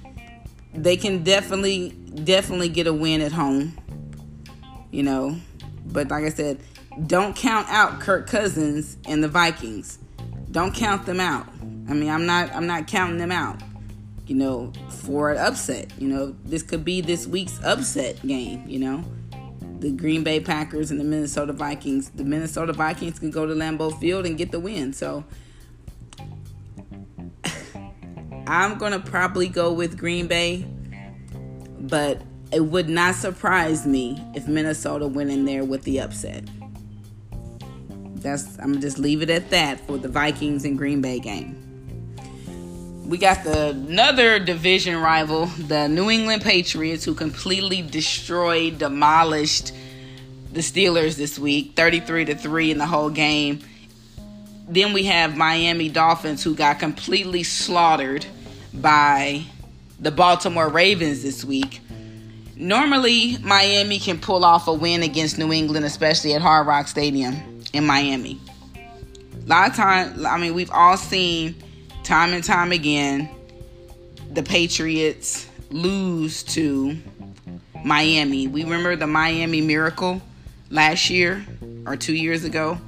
they 0.75 0.97
can 0.97 1.23
definitely 1.23 1.91
definitely 2.25 2.69
get 2.69 2.87
a 2.87 2.93
win 2.93 3.21
at 3.21 3.33
home. 3.33 3.77
You 4.91 5.03
know, 5.03 5.37
but 5.87 6.09
like 6.09 6.25
I 6.25 6.31
said, 6.31 6.61
don't 7.07 7.37
count 7.37 7.69
out 7.69 8.01
Kirk 8.01 8.27
Cousins 8.27 8.97
and 9.07 9.23
the 9.23 9.29
Vikings. 9.29 9.99
Don't 10.51 10.75
count 10.75 11.05
them 11.05 11.21
out. 11.21 11.47
I 11.89 11.95
mean, 11.95 12.09
I'm 12.09 12.27
not 12.27 12.55
I'm 12.55 12.67
not 12.67 12.87
counting 12.87 13.19
them 13.19 13.33
out. 13.33 13.61
You 14.27 14.35
know, 14.35 14.73
for 14.91 15.33
an 15.33 15.39
upset. 15.39 15.91
You 15.99 16.09
know, 16.09 16.37
this 16.45 16.63
could 16.63 16.85
be 16.85 17.01
this 17.01 17.27
week's 17.27 17.63
upset 17.65 18.25
game, 18.27 18.63
you 18.67 18.79
know. 18.79 19.05
The 19.81 19.93
Green 19.93 20.25
Bay 20.25 20.41
Packers 20.41 20.91
and 20.91 20.99
the 20.99 21.05
Minnesota 21.05 21.53
Vikings. 21.53 22.11
The 22.11 22.25
Minnesota 22.25 22.73
Vikings 22.73 23.19
can 23.19 23.31
go 23.31 23.47
to 23.47 23.55
Lambeau 23.55 23.99
Field 24.01 24.27
and 24.27 24.37
get 24.37 24.51
the 24.51 24.61
win. 24.61 24.93
So, 24.93 25.25
I'm 28.49 28.79
going 28.79 28.93
to 28.93 28.99
probably 28.99 29.49
go 29.49 29.73
with 29.73 29.99
Green 29.99 30.27
Bay, 30.27 30.65
but 31.79 32.23
it 32.51 32.61
would 32.61 32.89
not 32.89 33.15
surprise 33.15 33.87
me 33.87 34.23
if 34.35 34.49
Minnesota 34.49 35.07
went 35.07 35.31
in 35.31 35.45
there 35.45 35.65
with 35.65 35.83
the 35.85 36.01
upset. 36.01 36.49
That's 38.23 38.59
I'm 38.59 38.73
gonna 38.73 38.81
just 38.81 38.99
leave 38.99 39.23
it 39.23 39.31
at 39.31 39.51
that 39.51 39.87
for 39.87 39.99
the 39.99 40.09
Vikings 40.09 40.65
and 40.65 40.77
Green 40.77 41.01
Bay 41.01 41.21
game. 41.21 41.65
We 43.07 43.17
got 43.17 43.45
the 43.45 43.71
another 43.71 44.39
division 44.39 44.97
rival, 44.97 45.47
the 45.47 45.89
New 45.89 46.11
England 46.11 46.43
Patriots, 46.43 47.05
who 47.05 47.15
completely 47.15 47.81
destroyed, 47.81 48.79
demolished 48.79 49.73
the 50.53 50.61
Steelers 50.61 51.17
this 51.17 51.39
week, 51.39 51.73
33 51.77 52.25
to 52.27 52.35
3 52.35 52.71
in 52.71 52.79
the 52.79 52.87
whole 52.87 53.11
game. 53.11 53.61
Then 54.69 54.93
we 54.93 55.05
have 55.05 55.37
Miami 55.37 55.89
Dolphins 55.89 56.43
who 56.43 56.55
got 56.55 56.79
completely 56.79 57.43
slaughtered 57.43 58.27
by 58.81 59.43
the 59.99 60.11
Baltimore 60.11 60.69
Ravens 60.69 61.23
this 61.23 61.45
week. 61.45 61.81
Normally, 62.57 63.37
Miami 63.43 63.99
can 63.99 64.19
pull 64.19 64.45
off 64.45 64.69
a 64.69 64.73
win 64.73 65.03
against 65.03 65.39
New 65.39 65.53
England, 65.53 65.85
especially 65.85 66.35
at 66.35 66.43
Hard 66.43 66.67
Rock 66.67 66.89
Stadium 66.89 67.63
in 67.73 67.87
Miami. 67.87 68.41
A 68.75 69.47
lot 69.47 69.71
of 69.71 69.77
time, 69.77 70.27
I 70.27 70.39
mean, 70.39 70.55
we've 70.55 70.71
all 70.71 70.97
seen 70.97 71.55
time 72.03 72.33
and 72.33 72.43
time 72.43 72.73
again 72.73 73.29
the 74.31 74.43
Patriots 74.43 75.49
lose 75.71 76.43
to 76.43 76.97
Miami. 77.85 78.47
We 78.47 78.65
remember 78.65 78.97
the 78.97 79.07
Miami 79.07 79.61
Miracle 79.61 80.21
last 80.71 81.11
year 81.11 81.45
or 81.87 81.97
two 81.97 82.15
years 82.15 82.45
ago. 82.45 82.79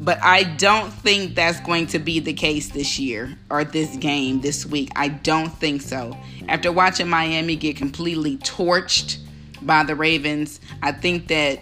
But 0.00 0.20
I 0.22 0.42
don't 0.42 0.92
think 0.92 1.34
that's 1.34 1.60
going 1.60 1.86
to 1.88 1.98
be 1.98 2.18
the 2.18 2.32
case 2.32 2.70
this 2.70 2.98
year 2.98 3.36
or 3.50 3.64
this 3.64 3.96
game 3.96 4.40
this 4.40 4.66
week. 4.66 4.90
I 4.96 5.08
don't 5.08 5.50
think 5.50 5.82
so. 5.82 6.16
After 6.48 6.72
watching 6.72 7.08
Miami 7.08 7.56
get 7.56 7.76
completely 7.76 8.36
torched 8.38 9.18
by 9.62 9.84
the 9.84 9.94
Ravens, 9.94 10.60
I 10.82 10.92
think 10.92 11.28
that 11.28 11.60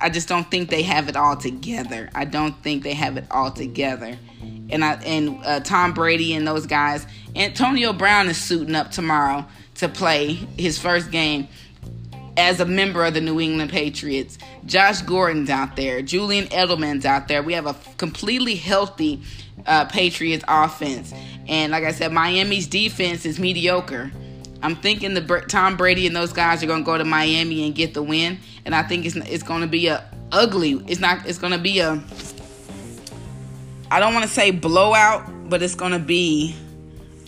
I 0.00 0.10
just 0.10 0.28
don't 0.28 0.48
think 0.50 0.70
they 0.70 0.82
have 0.82 1.08
it 1.08 1.16
all 1.16 1.36
together. 1.36 2.10
I 2.14 2.26
don't 2.26 2.62
think 2.62 2.82
they 2.82 2.94
have 2.94 3.16
it 3.16 3.24
all 3.30 3.50
together. 3.50 4.18
And 4.70 4.84
I 4.84 4.94
and 5.04 5.40
uh, 5.44 5.60
Tom 5.60 5.94
Brady 5.94 6.34
and 6.34 6.46
those 6.46 6.66
guys, 6.66 7.06
Antonio 7.34 7.92
Brown 7.92 8.28
is 8.28 8.36
suiting 8.36 8.74
up 8.74 8.90
tomorrow 8.90 9.46
to 9.76 9.88
play 9.88 10.34
his 10.58 10.78
first 10.78 11.10
game 11.10 11.48
as 12.36 12.60
a 12.60 12.64
member 12.64 13.04
of 13.04 13.14
the 13.14 13.20
New 13.20 13.40
England 13.40 13.70
Patriots. 13.70 14.38
Josh 14.66 15.02
Gordon's 15.02 15.50
out 15.50 15.76
there. 15.76 16.02
Julian 16.02 16.46
Edelman's 16.46 17.04
out 17.04 17.28
there. 17.28 17.42
We 17.42 17.52
have 17.52 17.66
a 17.66 17.76
completely 17.96 18.56
healthy 18.56 19.22
uh, 19.66 19.84
Patriots 19.86 20.44
offense. 20.48 21.12
And 21.46 21.72
like 21.72 21.84
I 21.84 21.92
said, 21.92 22.12
Miami's 22.12 22.66
defense 22.66 23.24
is 23.24 23.38
mediocre. 23.38 24.10
I'm 24.62 24.76
thinking 24.76 25.14
the 25.14 25.44
Tom 25.48 25.76
Brady 25.76 26.06
and 26.06 26.16
those 26.16 26.32
guys 26.32 26.62
are 26.62 26.66
going 26.66 26.82
to 26.82 26.86
go 26.86 26.96
to 26.96 27.04
Miami 27.04 27.66
and 27.66 27.74
get 27.74 27.92
the 27.94 28.02
win. 28.02 28.38
And 28.64 28.74
I 28.74 28.82
think 28.82 29.04
it's 29.04 29.16
it's 29.16 29.42
going 29.42 29.60
to 29.60 29.66
be 29.66 29.88
a 29.88 30.08
ugly. 30.32 30.72
It's 30.86 31.00
not. 31.00 31.26
It's 31.26 31.38
going 31.38 31.52
to 31.52 31.58
be 31.58 31.80
a. 31.80 32.02
I 33.90 34.00
don't 34.00 34.14
want 34.14 34.24
to 34.24 34.30
say 34.30 34.50
blowout, 34.50 35.50
but 35.50 35.62
it's 35.62 35.74
going 35.74 35.92
to 35.92 35.98
be. 35.98 36.56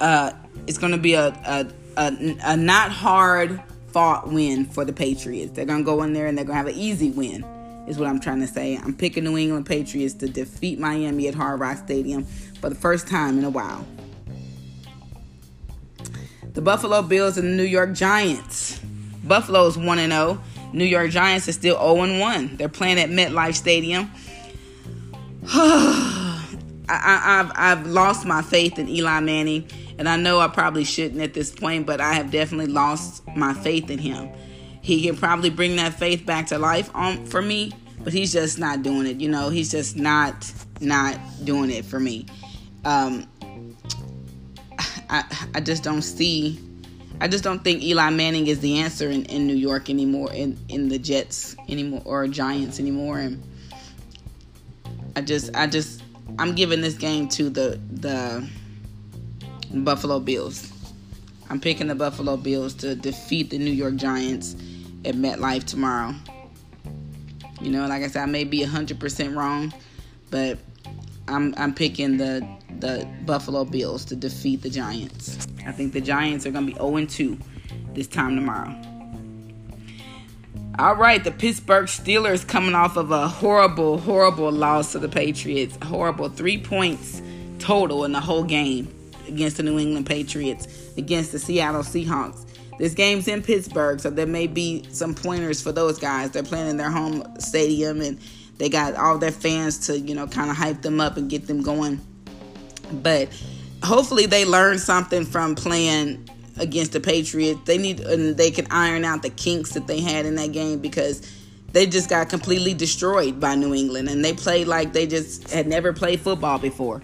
Uh, 0.01 0.33
it's 0.67 0.79
going 0.79 0.93
to 0.93 0.99
be 0.99 1.13
a, 1.13 1.27
a 1.29 1.67
a, 1.97 2.37
a 2.43 2.57
not 2.57 2.91
hard 2.91 3.63
fought 3.97 4.29
win 4.31 4.67
for 4.67 4.85
the 4.85 4.93
Patriots. 4.93 5.53
They're 5.53 5.65
going 5.65 5.79
to 5.79 5.85
go 5.87 6.03
in 6.03 6.13
there 6.13 6.27
and 6.27 6.37
they're 6.37 6.45
going 6.45 6.53
to 6.53 6.59
have 6.59 6.67
an 6.67 6.75
easy 6.75 7.09
win, 7.13 7.43
is 7.89 7.99
what 7.99 8.07
I'm 8.11 8.21
trying 8.21 8.41
to 8.41 8.47
say. 8.47 8.77
I'm 8.77 8.95
picking 8.95 9.25
New 9.25 9.39
England 9.39 9.65
Patriots 9.65 10.13
to 10.17 10.29
defeat 10.29 10.79
Miami 10.79 11.29
at 11.29 11.35
Hard 11.35 11.61
Rock 11.61 11.79
Stadium 11.79 12.27
for 12.61 12.69
the 12.69 12.75
first 12.75 13.09
time 13.09 13.39
in 13.39 13.45
a 13.45 13.49
while. 13.49 13.87
The 16.53 16.61
Buffalo 16.61 17.01
Bills 17.01 17.39
and 17.39 17.49
the 17.49 17.57
New 17.57 17.63
York 17.63 17.95
Giants. 17.95 18.79
Buffalo's 19.25 19.79
1 19.79 19.97
0. 19.97 20.43
New 20.75 20.85
York 20.85 21.09
Giants 21.09 21.49
are 21.49 21.53
still 21.53 21.77
0 21.77 22.21
1. 22.21 22.57
They're 22.59 22.69
playing 22.69 22.99
at 22.99 23.09
MetLife 23.09 23.55
Stadium. 23.55 24.11
I, 25.47 26.45
have 26.91 27.51
I've 27.55 27.87
lost 27.87 28.27
my 28.27 28.43
faith 28.43 28.79
in 28.79 28.91
Eli 28.91 29.21
Manning. 29.21 29.67
And 29.99 30.09
I 30.09 30.17
know 30.17 30.41
I 30.41 30.49
probably 30.49 30.85
shouldn't 30.85 31.21
at 31.23 31.35
this 31.35 31.51
point, 31.51 31.87
but 31.87 32.01
I 32.01 32.15
have 32.15 32.31
definitely 32.31 32.73
lost 32.73 33.27
my 33.35 33.55
faith 33.55 33.91
in 33.91 33.99
him. 33.99 34.31
He 34.83 35.03
can 35.03 35.17
probably 35.17 35.51
bring 35.51 35.77
that 35.77 35.95
faith 35.95 36.25
back 36.27 36.47
to 36.49 36.59
life 36.59 36.91
um, 36.95 37.25
for 37.27 37.43
me, 37.43 37.73
but 38.05 38.13
he's 38.13 38.33
just 38.33 38.59
not 38.59 38.83
doing 38.83 39.07
it. 39.07 39.21
You 39.21 39.29
know, 39.29 39.49
he's 39.49 39.71
just 39.71 39.97
not 39.97 40.53
not 40.81 41.19
doing 41.45 41.71
it 41.71 41.85
for 41.85 41.99
me. 41.99 42.27
Um, 42.85 43.27
I 45.11 45.25
I 45.55 45.61
just 45.61 45.83
don't 45.83 46.03
see. 46.03 46.61
I 47.21 47.29
just 47.29 47.43
don't 47.43 47.65
think 47.65 47.83
Eli 47.83 48.11
Manning 48.11 48.47
is 48.47 48.61
the 48.61 48.79
answer 48.79 49.09
in, 49.09 49.25
in 49.25 49.47
New 49.47 49.55
York 49.55 49.89
anymore, 49.89 50.31
in, 50.33 50.59
in 50.69 50.89
the 50.91 50.99
Jets 50.99 51.57
anymore, 51.67 52.03
or 52.05 52.29
Giants 52.29 52.79
anymore. 52.79 53.19
And 53.19 53.43
I 55.17 55.23
just, 55.23 55.57
I 55.57 55.67
just, 55.67 56.03
I'm 56.39 56.55
giving 56.55 56.83
this 56.83 56.95
game 56.95 57.27
to 57.29 57.49
the 57.49 57.81
the 57.91 58.47
Buffalo 59.73 60.21
Bills. 60.21 60.73
I'm 61.49 61.61
picking 61.61 61.87
the 61.87 61.95
Buffalo 61.95 62.37
Bills 62.37 62.75
to 62.75 62.95
defeat 62.95 63.51
the 63.51 63.59
New 63.59 63.71
York 63.71 63.97
Giants 63.97 64.55
at 65.05 65.15
MetLife 65.15 65.65
tomorrow. 65.65 66.15
You 67.61 67.71
know, 67.71 67.87
like 67.87 68.03
I 68.03 68.09
said, 68.09 68.23
I 68.23 68.27
may 68.27 68.45
be 68.45 68.65
100% 68.65 69.37
wrong, 69.37 69.73
but 70.31 70.59
I'm 71.29 71.55
I'm 71.57 71.75
picking 71.75 72.19
the 72.19 72.47
the 72.79 73.09
Buffalo 73.25 73.65
Bills 73.65 74.05
to 74.07 74.17
defeat 74.17 74.63
the 74.63 74.71
Giants. 74.71 75.47
I 75.67 75.73
think 75.73 75.93
the 75.93 76.01
Giants 76.01 76.47
are 76.47 76.51
going 76.51 76.67
to 76.67 76.73
be 76.73 76.79
0 76.79 77.07
2 77.07 77.39
this 77.95 78.07
time 78.07 78.37
tomorrow. 78.37 78.75
All 80.79 80.95
right, 80.95 81.25
the 81.25 81.31
Pittsburgh 81.31 81.87
Steelers 81.87 82.47
coming 82.47 82.75
off 82.75 82.99
of 82.99 83.11
a 83.11 83.27
horrible, 83.29 83.97
horrible 83.97 84.53
loss 84.53 84.93
to 84.93 84.99
the 84.99 85.09
Patriots. 85.09 85.79
Horrible. 85.83 86.29
Three 86.29 86.59
points 86.59 87.23
total 87.59 88.05
in 88.05 88.13
the 88.13 88.21
whole 88.21 88.45
game 88.45 88.87
against 89.29 89.57
the 89.57 89.63
New 89.63 89.79
England 89.79 90.07
Patriots, 90.07 90.67
against 90.97 91.33
the 91.33 91.39
Seattle 91.39 91.83
Seahawks. 91.83 92.47
This 92.79 92.95
game's 92.95 93.27
in 93.27 93.43
Pittsburgh, 93.43 94.01
so 94.01 94.11
there 94.11 94.27
may 94.27 94.47
be 94.47 94.87
some 94.91 95.15
pointers 95.15 95.63
for 95.63 95.73
those 95.73 95.99
guys. 95.99 96.31
They're 96.33 96.43
playing 96.43 96.69
in 96.69 96.77
their 96.77 96.91
home 96.91 97.25
stadium 97.39 98.01
and 98.03 98.21
they 98.59 98.69
got 98.69 98.95
all 98.95 99.19
their 99.19 99.33
fans 99.33 99.87
to, 99.87 99.99
you 99.99 100.15
know, 100.15 100.27
kind 100.27 100.51
of 100.51 100.57
hype 100.57 100.83
them 100.83 101.01
up 101.01 101.17
and 101.17 101.31
get 101.31 101.47
them 101.47 101.63
going. 101.63 102.01
But 102.93 103.29
hopefully 103.83 104.27
they 104.27 104.45
learn 104.45 104.79
something 104.79 105.25
from 105.25 105.55
playing 105.55 106.29
against 106.59 106.93
the 106.93 107.01
Patriots. 107.01 107.61
They 107.65 107.79
need 107.79 108.01
and 108.01 108.37
they 108.37 108.51
can 108.51 108.67
iron 108.71 109.05
out 109.05 109.23
the 109.23 109.31
kinks 109.31 109.71
that 109.73 109.87
they 109.87 110.01
had 110.01 110.27
in 110.27 110.35
that 110.37 110.53
game 110.53 110.79
because 110.79 111.23
they 111.73 111.87
just 111.87 112.09
got 112.09 112.29
completely 112.29 112.75
destroyed 112.75 113.41
by 113.41 113.55
New 113.55 113.75
England 113.75 114.09
and 114.09 114.25
they 114.25 114.33
played 114.33 114.67
like 114.67 114.93
they 114.93 115.07
just 115.07 115.51
had 115.51 115.67
never 115.67 115.93
played 115.93 116.21
football 116.21 116.59
before. 116.59 117.03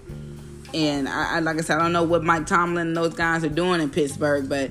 And 0.75 1.09
I, 1.09 1.37
I, 1.37 1.39
like 1.41 1.59
I 1.59 1.61
said, 1.61 1.79
I 1.79 1.83
don't 1.83 1.93
know 1.93 2.03
what 2.03 2.25
Mike 2.25 2.47
Tomlin 2.47 2.89
and 2.89 2.97
those 2.97 3.15
guys 3.15 3.45
are 3.45 3.49
doing 3.49 3.81
in 3.81 3.91
Pittsburgh, 3.91 4.49
but 4.49 4.71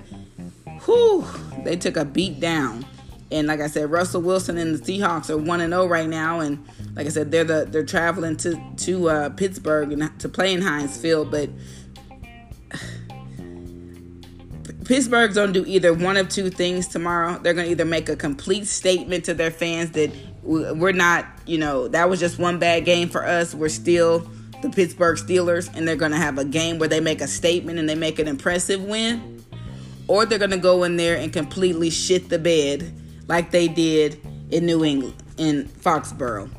whew, 0.86 1.26
they 1.64 1.76
took 1.76 1.98
a 1.98 2.06
beat 2.06 2.40
down. 2.40 2.86
And 3.32 3.48
like 3.48 3.62
I 3.62 3.68
said, 3.68 3.90
Russell 3.90 4.22
Wilson 4.22 4.58
and 4.58 4.76
the 4.76 4.80
Seahawks 4.80 5.30
are 5.30 5.38
one 5.38 5.62
and 5.62 5.72
zero 5.72 5.84
oh 5.84 5.88
right 5.88 6.10
now. 6.10 6.42
And 6.42 6.68
like 6.96 7.06
I 7.06 7.10
said, 7.10 7.32
they're 7.32 7.46
the 7.46 7.66
they're 7.70 7.86
traveling 7.86 8.36
to 8.38 8.62
to 8.78 9.10
uh, 9.10 9.30
Pittsburgh 9.30 9.94
and 9.94 10.20
to 10.20 10.28
play 10.28 10.54
in 10.54 10.62
Heinz 10.62 10.98
Field, 10.98 11.32
but. 11.32 11.50
Pittsburgh's 14.86 15.36
gonna 15.36 15.54
do 15.54 15.64
either 15.66 15.94
one 15.94 16.18
of 16.18 16.28
two 16.28 16.50
things 16.50 16.88
tomorrow. 16.88 17.40
They're 17.40 17.54
gonna 17.54 17.70
either 17.70 17.86
make 17.86 18.10
a 18.10 18.16
complete 18.18 18.68
statement 18.68 19.24
to 19.26 19.34
their 19.34 19.52
fans 19.52 19.92
that 19.92 20.12
we're 20.44 20.92
not, 20.92 21.26
you 21.46 21.58
know, 21.58 21.88
that 21.90 22.10
was 22.10 22.20
just 22.20 22.40
one 22.40 22.60
bad 22.60 22.84
game 22.84 23.08
for 23.08 23.26
us. 23.26 23.56
We're 23.56 23.70
still 23.70 24.28
the 24.62 24.70
Pittsburgh 24.70 25.18
Steelers 25.18 25.74
and 25.76 25.88
they're 25.88 25.96
going 25.96 26.12
to 26.12 26.18
have 26.18 26.38
a 26.38 26.46
game 26.46 26.80
where 26.80 26.90
they 26.90 27.00
make 27.00 27.22
a 27.22 27.28
statement 27.28 27.80
and 27.80 27.88
they 27.88 27.96
make 27.96 28.20
an 28.20 28.28
impressive 28.28 28.84
win, 28.84 29.44
or 30.08 30.26
they're 30.26 30.40
going 30.40 30.52
to 30.52 30.58
go 30.58 30.84
in 30.84 30.98
there 30.98 31.18
and 31.18 31.32
completely 31.32 31.90
shit 31.90 32.30
the 32.30 32.40
bed 32.40 32.92
like 33.28 33.52
they 33.52 33.68
did 33.68 34.20
in 34.50 34.66
New 34.66 34.84
England, 34.84 35.16
in 35.38 35.66
Foxborough. 35.68 36.50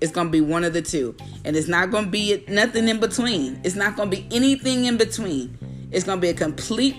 It's 0.00 0.12
going 0.12 0.26
to 0.26 0.30
be 0.30 0.40
one 0.40 0.64
of 0.64 0.72
the 0.72 0.82
two. 0.82 1.16
And 1.44 1.56
it's 1.56 1.68
not 1.68 1.90
going 1.90 2.06
to 2.06 2.10
be 2.10 2.44
nothing 2.48 2.88
in 2.88 3.00
between. 3.00 3.60
It's 3.64 3.76
not 3.76 3.96
going 3.96 4.10
to 4.10 4.16
be 4.16 4.26
anything 4.34 4.84
in 4.84 4.96
between. 4.96 5.56
It's 5.90 6.04
going 6.04 6.18
to 6.18 6.22
be 6.22 6.28
a 6.28 6.34
complete 6.34 6.96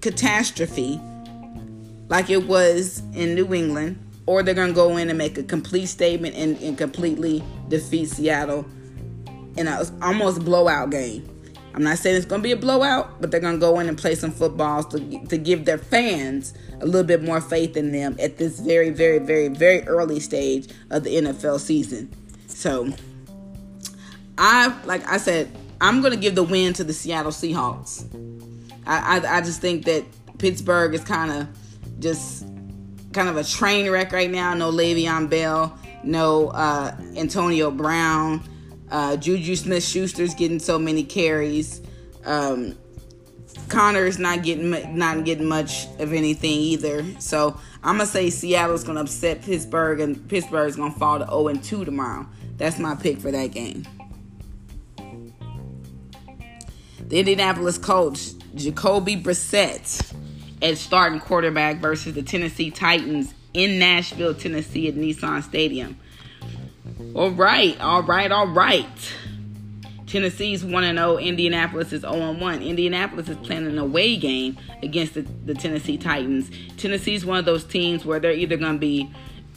catastrophe 0.00 1.00
like 2.08 2.28
it 2.28 2.46
was 2.46 3.02
in 3.14 3.34
New 3.34 3.54
England, 3.54 3.98
or 4.26 4.42
they're 4.42 4.54
going 4.54 4.68
to 4.68 4.74
go 4.74 4.96
in 4.96 5.08
and 5.08 5.16
make 5.16 5.38
a 5.38 5.42
complete 5.42 5.86
statement 5.86 6.34
and, 6.34 6.60
and 6.60 6.76
completely 6.76 7.42
defeat 7.68 8.08
Seattle 8.08 8.66
in 9.56 9.68
a 9.68 9.84
almost 10.02 10.44
blowout 10.44 10.90
game. 10.90 11.28
I'm 11.74 11.82
not 11.82 11.98
saying 11.98 12.16
it's 12.16 12.26
going 12.26 12.40
to 12.40 12.44
be 12.44 12.52
a 12.52 12.56
blowout, 12.56 13.20
but 13.20 13.32
they're 13.32 13.40
going 13.40 13.54
to 13.54 13.60
go 13.60 13.80
in 13.80 13.88
and 13.88 13.98
play 13.98 14.14
some 14.14 14.30
footballs 14.30 14.86
to, 14.86 15.26
to 15.26 15.36
give 15.36 15.64
their 15.64 15.78
fans 15.78 16.54
a 16.80 16.86
little 16.86 17.02
bit 17.02 17.22
more 17.22 17.40
faith 17.40 17.76
in 17.76 17.90
them 17.90 18.16
at 18.20 18.36
this 18.36 18.60
very, 18.60 18.90
very, 18.90 19.18
very, 19.18 19.48
very 19.48 19.82
early 19.88 20.20
stage 20.20 20.68
of 20.90 21.02
the 21.02 21.16
NFL 21.16 21.58
season. 21.58 22.12
So, 22.46 22.92
I, 24.38 24.72
like 24.84 25.04
I 25.08 25.16
said, 25.16 25.50
I'm 25.80 26.00
going 26.00 26.12
to 26.12 26.18
give 26.18 26.36
the 26.36 26.44
win 26.44 26.74
to 26.74 26.84
the 26.84 26.92
Seattle 26.92 27.32
Seahawks. 27.32 28.04
I, 28.86 29.18
I, 29.18 29.38
I 29.38 29.40
just 29.40 29.60
think 29.60 29.84
that 29.86 30.04
Pittsburgh 30.38 30.94
is 30.94 31.02
kind 31.02 31.32
of 31.32 31.48
just 31.98 32.46
kind 33.12 33.28
of 33.28 33.36
a 33.36 33.44
train 33.44 33.90
wreck 33.90 34.12
right 34.12 34.30
now. 34.30 34.54
No 34.54 34.70
Le'Veon 34.70 35.28
Bell, 35.28 35.76
no 36.04 36.48
uh, 36.50 36.96
Antonio 37.16 37.72
Brown. 37.72 38.42
Uh, 38.90 39.16
Juju 39.16 39.56
Smith 39.56 39.84
Schuster's 39.84 40.34
getting 40.34 40.58
so 40.58 40.78
many 40.78 41.04
carries. 41.04 41.80
Um, 42.24 42.76
Conner's 43.68 44.18
not 44.18 44.42
getting 44.42 44.70
not 44.96 45.24
getting 45.24 45.46
much 45.46 45.86
of 45.98 46.12
anything 46.12 46.58
either. 46.58 47.04
So 47.18 47.58
I'm 47.82 47.96
gonna 47.96 48.06
say 48.06 48.30
Seattle's 48.30 48.84
gonna 48.84 49.00
upset 49.00 49.42
Pittsburgh, 49.42 50.00
and 50.00 50.28
Pittsburgh's 50.28 50.76
gonna 50.76 50.94
fall 50.94 51.18
to 51.18 51.24
0 51.24 51.48
and 51.48 51.62
2 51.62 51.84
tomorrow. 51.84 52.26
That's 52.56 52.78
my 52.78 52.94
pick 52.94 53.18
for 53.18 53.30
that 53.30 53.48
game. 53.48 53.84
The 57.08 57.18
Indianapolis 57.18 57.78
Colts, 57.78 58.34
Jacoby 58.54 59.16
Brissett, 59.16 60.14
at 60.62 60.78
starting 60.78 61.20
quarterback 61.20 61.78
versus 61.78 62.14
the 62.14 62.22
Tennessee 62.22 62.70
Titans 62.70 63.34
in 63.52 63.78
Nashville, 63.78 64.34
Tennessee 64.34 64.88
at 64.88 64.94
Nissan 64.94 65.42
Stadium. 65.42 65.96
All 67.14 67.30
right, 67.30 67.80
all 67.80 68.02
right, 68.02 68.30
all 68.30 68.48
right. 68.48 69.14
Tennessee's 70.06 70.64
1 70.64 70.96
0, 70.96 71.16
Indianapolis 71.18 71.92
is 71.92 72.02
0 72.02 72.34
1. 72.34 72.62
Indianapolis 72.62 73.28
is 73.28 73.36
playing 73.38 73.66
an 73.66 73.78
away 73.78 74.16
game 74.16 74.56
against 74.82 75.14
the, 75.14 75.22
the 75.22 75.54
Tennessee 75.54 75.98
Titans. 75.98 76.50
Tennessee's 76.76 77.26
one 77.26 77.38
of 77.38 77.44
those 77.44 77.64
teams 77.64 78.04
where 78.04 78.20
they're 78.20 78.32
either 78.32 78.56
going 78.56 78.74
to 78.74 78.78
be 78.78 79.10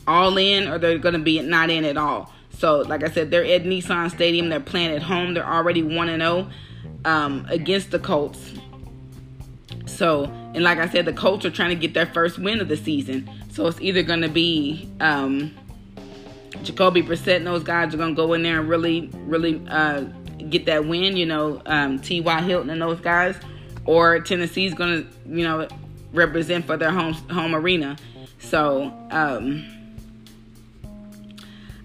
all 0.07 0.35
in 0.37 0.67
or 0.67 0.79
they're 0.79 0.97
going 0.97 1.13
to 1.13 1.19
be 1.19 1.39
not 1.41 1.69
in 1.69 1.85
at 1.85 1.95
all. 1.95 2.33
So, 2.57 2.79
like 2.79 3.03
I 3.03 3.09
said, 3.11 3.29
they're 3.29 3.45
at 3.45 3.65
Nissan 3.65 4.09
Stadium. 4.09 4.49
They're 4.49 4.59
playing 4.59 4.95
at 4.95 5.03
home. 5.03 5.35
They're 5.35 5.47
already 5.47 5.83
1 5.83 6.07
0 6.07 6.49
um, 7.05 7.45
against 7.49 7.91
the 7.91 7.99
Colts. 7.99 8.53
So, 9.85 10.25
and 10.55 10.63
like 10.63 10.79
I 10.79 10.89
said, 10.89 11.05
the 11.05 11.13
Colts 11.13 11.45
are 11.45 11.51
trying 11.51 11.69
to 11.69 11.75
get 11.75 11.93
their 11.93 12.07
first 12.07 12.39
win 12.39 12.61
of 12.61 12.67
the 12.67 12.77
season. 12.77 13.29
So 13.51 13.67
it's 13.67 13.79
either 13.79 14.01
going 14.01 14.21
to 14.21 14.29
be 14.29 14.89
um, 14.99 15.55
Jacoby 16.63 17.01
Brissett 17.01 17.37
and 17.37 17.47
those 17.47 17.63
guys 17.63 17.93
are 17.93 17.97
going 17.97 18.15
to 18.15 18.15
go 18.15 18.33
in 18.33 18.43
there 18.43 18.59
and 18.59 18.69
really, 18.69 19.09
really 19.25 19.61
uh, 19.69 20.01
get 20.49 20.65
that 20.65 20.85
win, 20.85 21.17
you 21.17 21.25
know, 21.25 21.61
um, 21.65 21.99
T.Y. 21.99 22.41
Hilton 22.41 22.69
and 22.69 22.81
those 22.81 22.99
guys, 22.99 23.35
or 23.85 24.19
Tennessee's 24.19 24.73
going 24.73 25.03
to, 25.03 25.09
you 25.29 25.43
know, 25.43 25.67
represent 26.13 26.65
for 26.65 26.77
their 26.77 26.91
home 26.91 27.13
home 27.13 27.55
arena. 27.55 27.97
So 28.39 28.93
um, 29.11 29.65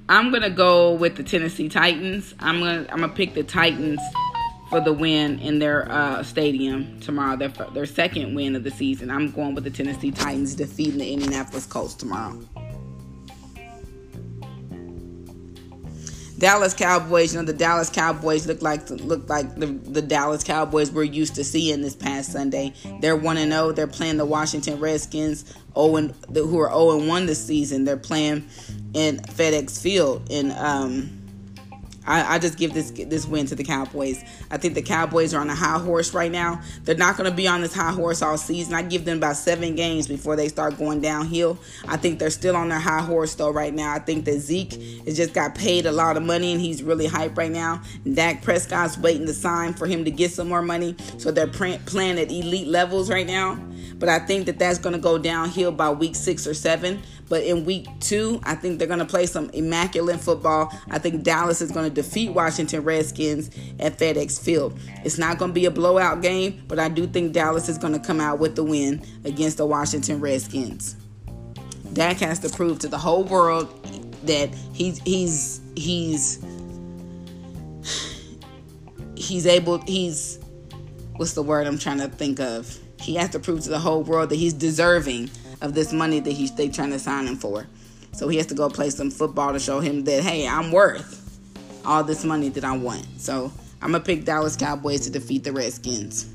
I'm 0.08 0.30
gonna 0.30 0.50
go 0.50 0.92
with 0.92 1.16
the 1.16 1.22
Tennessee 1.22 1.68
Titans. 1.68 2.34
I'm 2.40 2.60
gonna 2.60 2.86
I'm 2.90 3.00
gonna 3.00 3.08
pick 3.08 3.34
the 3.34 3.42
Titans 3.42 4.00
for 4.68 4.80
the 4.80 4.92
win 4.92 5.38
in 5.38 5.58
their 5.58 5.90
uh, 5.90 6.22
stadium 6.22 7.00
tomorrow. 7.00 7.36
Their 7.36 7.48
their 7.48 7.86
second 7.86 8.34
win 8.34 8.56
of 8.56 8.64
the 8.64 8.70
season. 8.70 9.10
I'm 9.10 9.30
going 9.30 9.54
with 9.54 9.64
the 9.64 9.70
Tennessee 9.70 10.10
Titans 10.10 10.54
defeating 10.54 10.98
the 10.98 11.12
Indianapolis 11.12 11.66
Colts 11.66 11.94
tomorrow. 11.94 12.38
Dallas 16.42 16.74
Cowboys, 16.74 17.32
you 17.32 17.38
know, 17.38 17.46
the 17.46 17.52
Dallas 17.52 17.88
Cowboys 17.88 18.48
look 18.48 18.62
like 18.62 18.90
look 18.90 19.28
like 19.28 19.54
the, 19.54 19.66
the 19.66 20.02
Dallas 20.02 20.42
Cowboys 20.42 20.90
we're 20.90 21.04
used 21.04 21.36
to 21.36 21.44
seeing 21.44 21.82
this 21.82 21.94
past 21.94 22.32
Sunday. 22.32 22.72
They're 23.00 23.14
1 23.14 23.36
and 23.36 23.52
0. 23.52 23.70
They're 23.70 23.86
playing 23.86 24.16
the 24.16 24.26
Washington 24.26 24.80
Redskins, 24.80 25.44
0 25.76 25.94
and, 25.94 26.14
who 26.34 26.58
are 26.58 26.68
0 26.68 26.98
and 26.98 27.06
1 27.08 27.26
this 27.26 27.46
season. 27.46 27.84
They're 27.84 27.96
playing 27.96 28.48
in 28.92 29.18
FedEx 29.18 29.80
Field 29.80 30.26
in 30.30 30.50
um 30.50 31.21
I, 32.06 32.34
I, 32.34 32.38
just 32.38 32.58
give 32.58 32.74
this 32.74 32.90
this 32.90 33.26
win 33.26 33.46
to 33.46 33.54
the 33.54 33.64
Cowboys. 33.64 34.22
I 34.50 34.56
think 34.56 34.74
the 34.74 34.82
Cowboys 34.82 35.34
are 35.34 35.40
on 35.40 35.48
a 35.50 35.54
high 35.54 35.78
horse 35.78 36.14
right 36.14 36.30
now. 36.30 36.60
They're 36.84 36.96
not 36.96 37.16
going 37.16 37.30
to 37.30 37.36
be 37.36 37.46
on 37.46 37.60
this 37.60 37.74
high 37.74 37.92
horse 37.92 38.22
all 38.22 38.36
season. 38.36 38.74
I 38.74 38.82
give 38.82 39.04
them 39.04 39.18
about 39.18 39.36
seven 39.36 39.76
games 39.76 40.08
before 40.08 40.34
they 40.36 40.48
start 40.48 40.78
going 40.78 41.00
downhill. 41.00 41.58
I 41.86 41.96
think 41.96 42.18
they're 42.18 42.30
still 42.30 42.56
on 42.56 42.68
their 42.68 42.80
high 42.80 43.02
horse 43.02 43.34
though 43.34 43.50
right 43.50 43.72
now. 43.72 43.92
I 43.92 43.98
think 43.98 44.24
that 44.24 44.38
Zeke 44.40 44.72
has 45.04 45.16
just 45.16 45.32
got 45.32 45.54
paid 45.54 45.86
a 45.86 45.92
lot 45.92 46.16
of 46.16 46.22
money 46.22 46.52
and 46.52 46.60
he's 46.60 46.82
really 46.82 47.06
hyped 47.06 47.36
right 47.36 47.52
now. 47.52 47.80
Dak 48.12 48.42
Prescott's 48.42 48.98
waiting 48.98 49.26
to 49.26 49.34
sign 49.34 49.74
for 49.74 49.86
him 49.86 50.04
to 50.04 50.10
get 50.10 50.32
some 50.32 50.48
more 50.48 50.62
money, 50.62 50.96
so 51.18 51.30
they're 51.30 51.46
playing 51.46 52.18
at 52.18 52.30
elite 52.30 52.68
levels 52.68 53.10
right 53.10 53.26
now. 53.26 53.58
But 54.02 54.08
I 54.08 54.18
think 54.18 54.46
that 54.46 54.58
that's 54.58 54.80
going 54.80 54.94
to 54.94 54.98
go 54.98 55.16
downhill 55.16 55.70
by 55.70 55.88
week 55.90 56.16
six 56.16 56.44
or 56.44 56.54
seven. 56.54 57.00
But 57.28 57.44
in 57.44 57.64
week 57.64 57.86
two, 58.00 58.40
I 58.42 58.56
think 58.56 58.80
they're 58.80 58.88
going 58.88 58.98
to 58.98 59.04
play 59.04 59.26
some 59.26 59.48
immaculate 59.50 60.18
football. 60.18 60.72
I 60.90 60.98
think 60.98 61.22
Dallas 61.22 61.60
is 61.60 61.70
going 61.70 61.88
to 61.88 61.94
defeat 61.94 62.30
Washington 62.30 62.82
Redskins 62.82 63.48
at 63.78 63.98
FedEx 63.98 64.42
Field. 64.42 64.76
It's 65.04 65.18
not 65.18 65.38
going 65.38 65.52
to 65.52 65.54
be 65.54 65.66
a 65.66 65.70
blowout 65.70 66.20
game, 66.20 66.64
but 66.66 66.80
I 66.80 66.88
do 66.88 67.06
think 67.06 67.32
Dallas 67.32 67.68
is 67.68 67.78
going 67.78 67.92
to 67.92 68.00
come 68.00 68.20
out 68.20 68.40
with 68.40 68.56
the 68.56 68.64
win 68.64 69.06
against 69.24 69.58
the 69.58 69.66
Washington 69.66 70.18
Redskins. 70.18 70.96
Dak 71.92 72.16
has 72.16 72.40
to 72.40 72.48
prove 72.48 72.80
to 72.80 72.88
the 72.88 72.98
whole 72.98 73.22
world 73.22 73.84
that 74.26 74.52
he's 74.72 74.98
he's 75.04 75.60
he's 75.76 76.44
he's 79.14 79.46
able 79.46 79.78
he's 79.82 80.40
what's 81.12 81.34
the 81.34 81.42
word 81.44 81.68
I'm 81.68 81.78
trying 81.78 81.98
to 81.98 82.08
think 82.08 82.40
of? 82.40 82.80
He 83.02 83.16
has 83.16 83.30
to 83.30 83.40
prove 83.40 83.62
to 83.62 83.68
the 83.68 83.78
whole 83.78 84.02
world 84.02 84.30
that 84.30 84.36
he's 84.36 84.52
deserving 84.52 85.30
of 85.60 85.74
this 85.74 85.92
money 85.92 86.20
that 86.20 86.30
he's 86.32 86.54
they 86.54 86.68
trying 86.68 86.90
to 86.90 86.98
sign 86.98 87.26
him 87.26 87.36
for. 87.36 87.66
So 88.12 88.28
he 88.28 88.36
has 88.36 88.46
to 88.46 88.54
go 88.54 88.68
play 88.68 88.90
some 88.90 89.10
football 89.10 89.52
to 89.52 89.58
show 89.58 89.80
him 89.80 90.04
that 90.04 90.22
hey, 90.22 90.46
I'm 90.46 90.70
worth 90.70 91.18
all 91.84 92.04
this 92.04 92.24
money 92.24 92.48
that 92.50 92.64
I 92.64 92.76
want. 92.76 93.06
So 93.20 93.52
I'm 93.80 93.92
gonna 93.92 94.04
pick 94.04 94.24
Dallas 94.24 94.56
Cowboys 94.56 95.00
to 95.00 95.10
defeat 95.10 95.44
the 95.44 95.52
Redskins. 95.52 96.28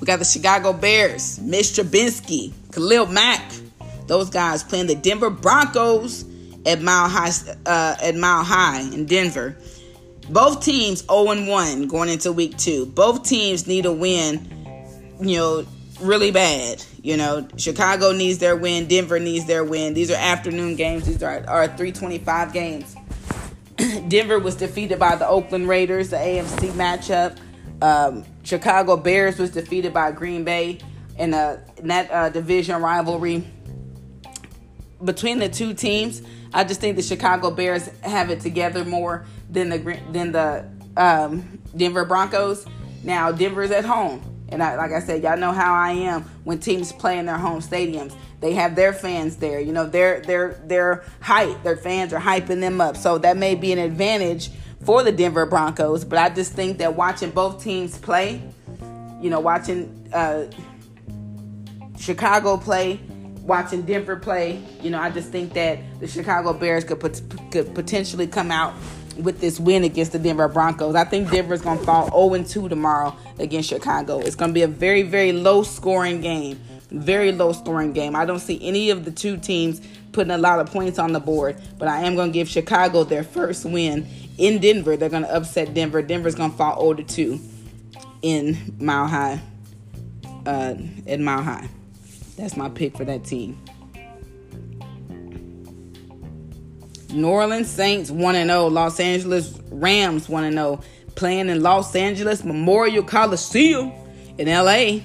We 0.00 0.06
got 0.06 0.18
the 0.18 0.24
Chicago 0.24 0.72
Bears, 0.72 1.38
Mitch 1.40 1.66
Trubisky, 1.66 2.52
Khalil 2.72 3.06
Mack, 3.06 3.52
those 4.06 4.30
guys 4.30 4.64
playing 4.64 4.86
the 4.86 4.94
Denver 4.94 5.30
Broncos 5.30 6.24
at 6.66 6.80
Mile 6.80 7.08
High 7.08 7.30
uh, 7.66 7.96
at 8.02 8.16
Mile 8.16 8.44
High 8.44 8.80
in 8.80 9.06
Denver. 9.06 9.56
Both 10.30 10.64
teams 10.64 11.00
0 11.06 11.46
1 11.46 11.88
going 11.88 12.08
into 12.08 12.32
week 12.32 12.56
two. 12.56 12.86
Both 12.86 13.24
teams 13.28 13.66
need 13.66 13.86
a 13.86 13.92
win, 13.92 14.61
you 15.22 15.38
know, 15.38 15.66
really 16.00 16.30
bad. 16.30 16.84
You 17.02 17.16
know, 17.16 17.46
Chicago 17.56 18.12
needs 18.12 18.38
their 18.38 18.56
win. 18.56 18.86
Denver 18.86 19.18
needs 19.18 19.46
their 19.46 19.64
win. 19.64 19.94
These 19.94 20.10
are 20.10 20.16
afternoon 20.16 20.76
games. 20.76 21.06
These 21.06 21.22
are, 21.22 21.44
are 21.48 21.66
325 21.66 22.52
games. 22.52 22.96
Denver 24.08 24.38
was 24.38 24.56
defeated 24.56 24.98
by 24.98 25.16
the 25.16 25.26
Oakland 25.26 25.68
Raiders, 25.68 26.10
the 26.10 26.16
AFC 26.16 26.70
matchup. 26.72 27.38
Um, 27.82 28.24
Chicago 28.44 28.96
Bears 28.96 29.38
was 29.38 29.50
defeated 29.50 29.92
by 29.92 30.12
Green 30.12 30.44
Bay 30.44 30.78
in, 31.18 31.34
a, 31.34 31.62
in 31.78 31.88
that 31.88 32.10
uh, 32.10 32.28
division 32.28 32.80
rivalry. 32.80 33.44
Between 35.02 35.38
the 35.40 35.48
two 35.48 35.74
teams, 35.74 36.22
I 36.54 36.64
just 36.64 36.80
think 36.80 36.96
the 36.96 37.02
Chicago 37.02 37.50
Bears 37.50 37.88
have 38.02 38.30
it 38.30 38.40
together 38.40 38.84
more 38.84 39.26
than 39.50 39.68
the 39.68 40.00
than 40.12 40.32
the 40.32 40.68
um, 40.96 41.58
Denver 41.76 42.04
Broncos. 42.04 42.66
Now 43.02 43.32
Denver's 43.32 43.70
at 43.72 43.84
home. 43.84 44.31
And 44.52 44.62
I, 44.62 44.76
like 44.76 44.92
I 44.92 45.00
said, 45.00 45.22
y'all 45.22 45.38
know 45.38 45.50
how 45.50 45.74
I 45.74 45.92
am 45.92 46.22
when 46.44 46.58
teams 46.58 46.92
play 46.92 47.18
in 47.18 47.26
their 47.26 47.38
home 47.38 47.60
stadiums. 47.60 48.14
They 48.40 48.52
have 48.52 48.76
their 48.76 48.92
fans 48.92 49.36
there. 49.36 49.58
You 49.60 49.72
know, 49.72 49.86
their 49.86 50.20
their 50.20 50.60
their 50.64 51.04
hype. 51.20 51.62
Their 51.62 51.76
fans 51.76 52.12
are 52.12 52.20
hyping 52.20 52.60
them 52.60 52.80
up. 52.80 52.96
So 52.96 53.18
that 53.18 53.36
may 53.36 53.54
be 53.54 53.72
an 53.72 53.78
advantage 53.78 54.50
for 54.84 55.02
the 55.02 55.10
Denver 55.10 55.46
Broncos. 55.46 56.04
But 56.04 56.18
I 56.18 56.28
just 56.28 56.52
think 56.52 56.78
that 56.78 56.94
watching 56.94 57.30
both 57.30 57.62
teams 57.62 57.96
play, 57.96 58.42
you 59.20 59.30
know, 59.30 59.40
watching 59.40 60.10
uh, 60.12 60.44
Chicago 61.98 62.56
play, 62.58 63.00
watching 63.42 63.82
Denver 63.82 64.16
play, 64.16 64.62
you 64.82 64.90
know, 64.90 65.00
I 65.00 65.10
just 65.10 65.30
think 65.30 65.54
that 65.54 65.78
the 66.00 66.06
Chicago 66.06 66.52
Bears 66.52 66.84
could 66.84 67.00
put, 67.00 67.22
could 67.50 67.74
potentially 67.74 68.26
come 68.26 68.50
out 68.50 68.74
with 69.14 69.40
this 69.40 69.58
win 69.60 69.84
against 69.84 70.12
the 70.12 70.18
Denver 70.18 70.48
Broncos. 70.48 70.94
I 70.94 71.04
think 71.04 71.30
Denver's 71.30 71.62
going 71.62 71.78
to 71.78 71.84
fall 71.84 72.30
0 72.30 72.44
2 72.44 72.68
tomorrow 72.68 73.16
against 73.38 73.68
Chicago. 73.68 74.20
It's 74.20 74.36
going 74.36 74.50
to 74.50 74.54
be 74.54 74.62
a 74.62 74.68
very, 74.68 75.02
very 75.02 75.32
low 75.32 75.62
scoring 75.62 76.20
game. 76.20 76.60
Very 76.90 77.32
low 77.32 77.52
scoring 77.52 77.92
game. 77.92 78.14
I 78.14 78.24
don't 78.24 78.40
see 78.40 78.58
any 78.62 78.90
of 78.90 79.04
the 79.04 79.10
two 79.10 79.36
teams 79.38 79.80
putting 80.12 80.30
a 80.30 80.38
lot 80.38 80.60
of 80.60 80.70
points 80.70 80.98
on 80.98 81.12
the 81.12 81.20
board, 81.20 81.56
but 81.78 81.88
I 81.88 82.02
am 82.02 82.14
going 82.14 82.30
to 82.30 82.32
give 82.32 82.48
Chicago 82.48 83.04
their 83.04 83.24
first 83.24 83.64
win 83.64 84.06
in 84.36 84.60
Denver. 84.60 84.96
They're 84.96 85.08
going 85.08 85.22
to 85.22 85.34
upset 85.34 85.72
Denver. 85.72 86.02
Denver's 86.02 86.34
going 86.34 86.50
to 86.50 86.56
fall 86.56 86.94
0 86.94 87.06
2 87.06 87.40
in 88.22 88.76
Mile 88.78 89.06
High. 89.06 89.40
Uh, 90.44 90.74
at 91.06 91.20
Mile 91.20 91.42
High. 91.42 91.68
That's 92.36 92.56
my 92.56 92.68
pick 92.68 92.96
for 92.96 93.04
that 93.04 93.24
team. 93.24 93.62
New 97.12 97.28
Orleans 97.28 97.68
Saints 97.68 98.10
1 98.10 98.34
0. 98.34 98.66
Los 98.68 98.98
Angeles 99.00 99.58
Rams 99.70 100.28
1 100.28 100.52
0. 100.52 100.80
Playing 101.14 101.48
in 101.48 101.62
Los 101.62 101.94
Angeles 101.94 102.44
Memorial 102.44 103.04
Coliseum 103.04 103.92
in 104.38 104.48
LA. 104.48 105.00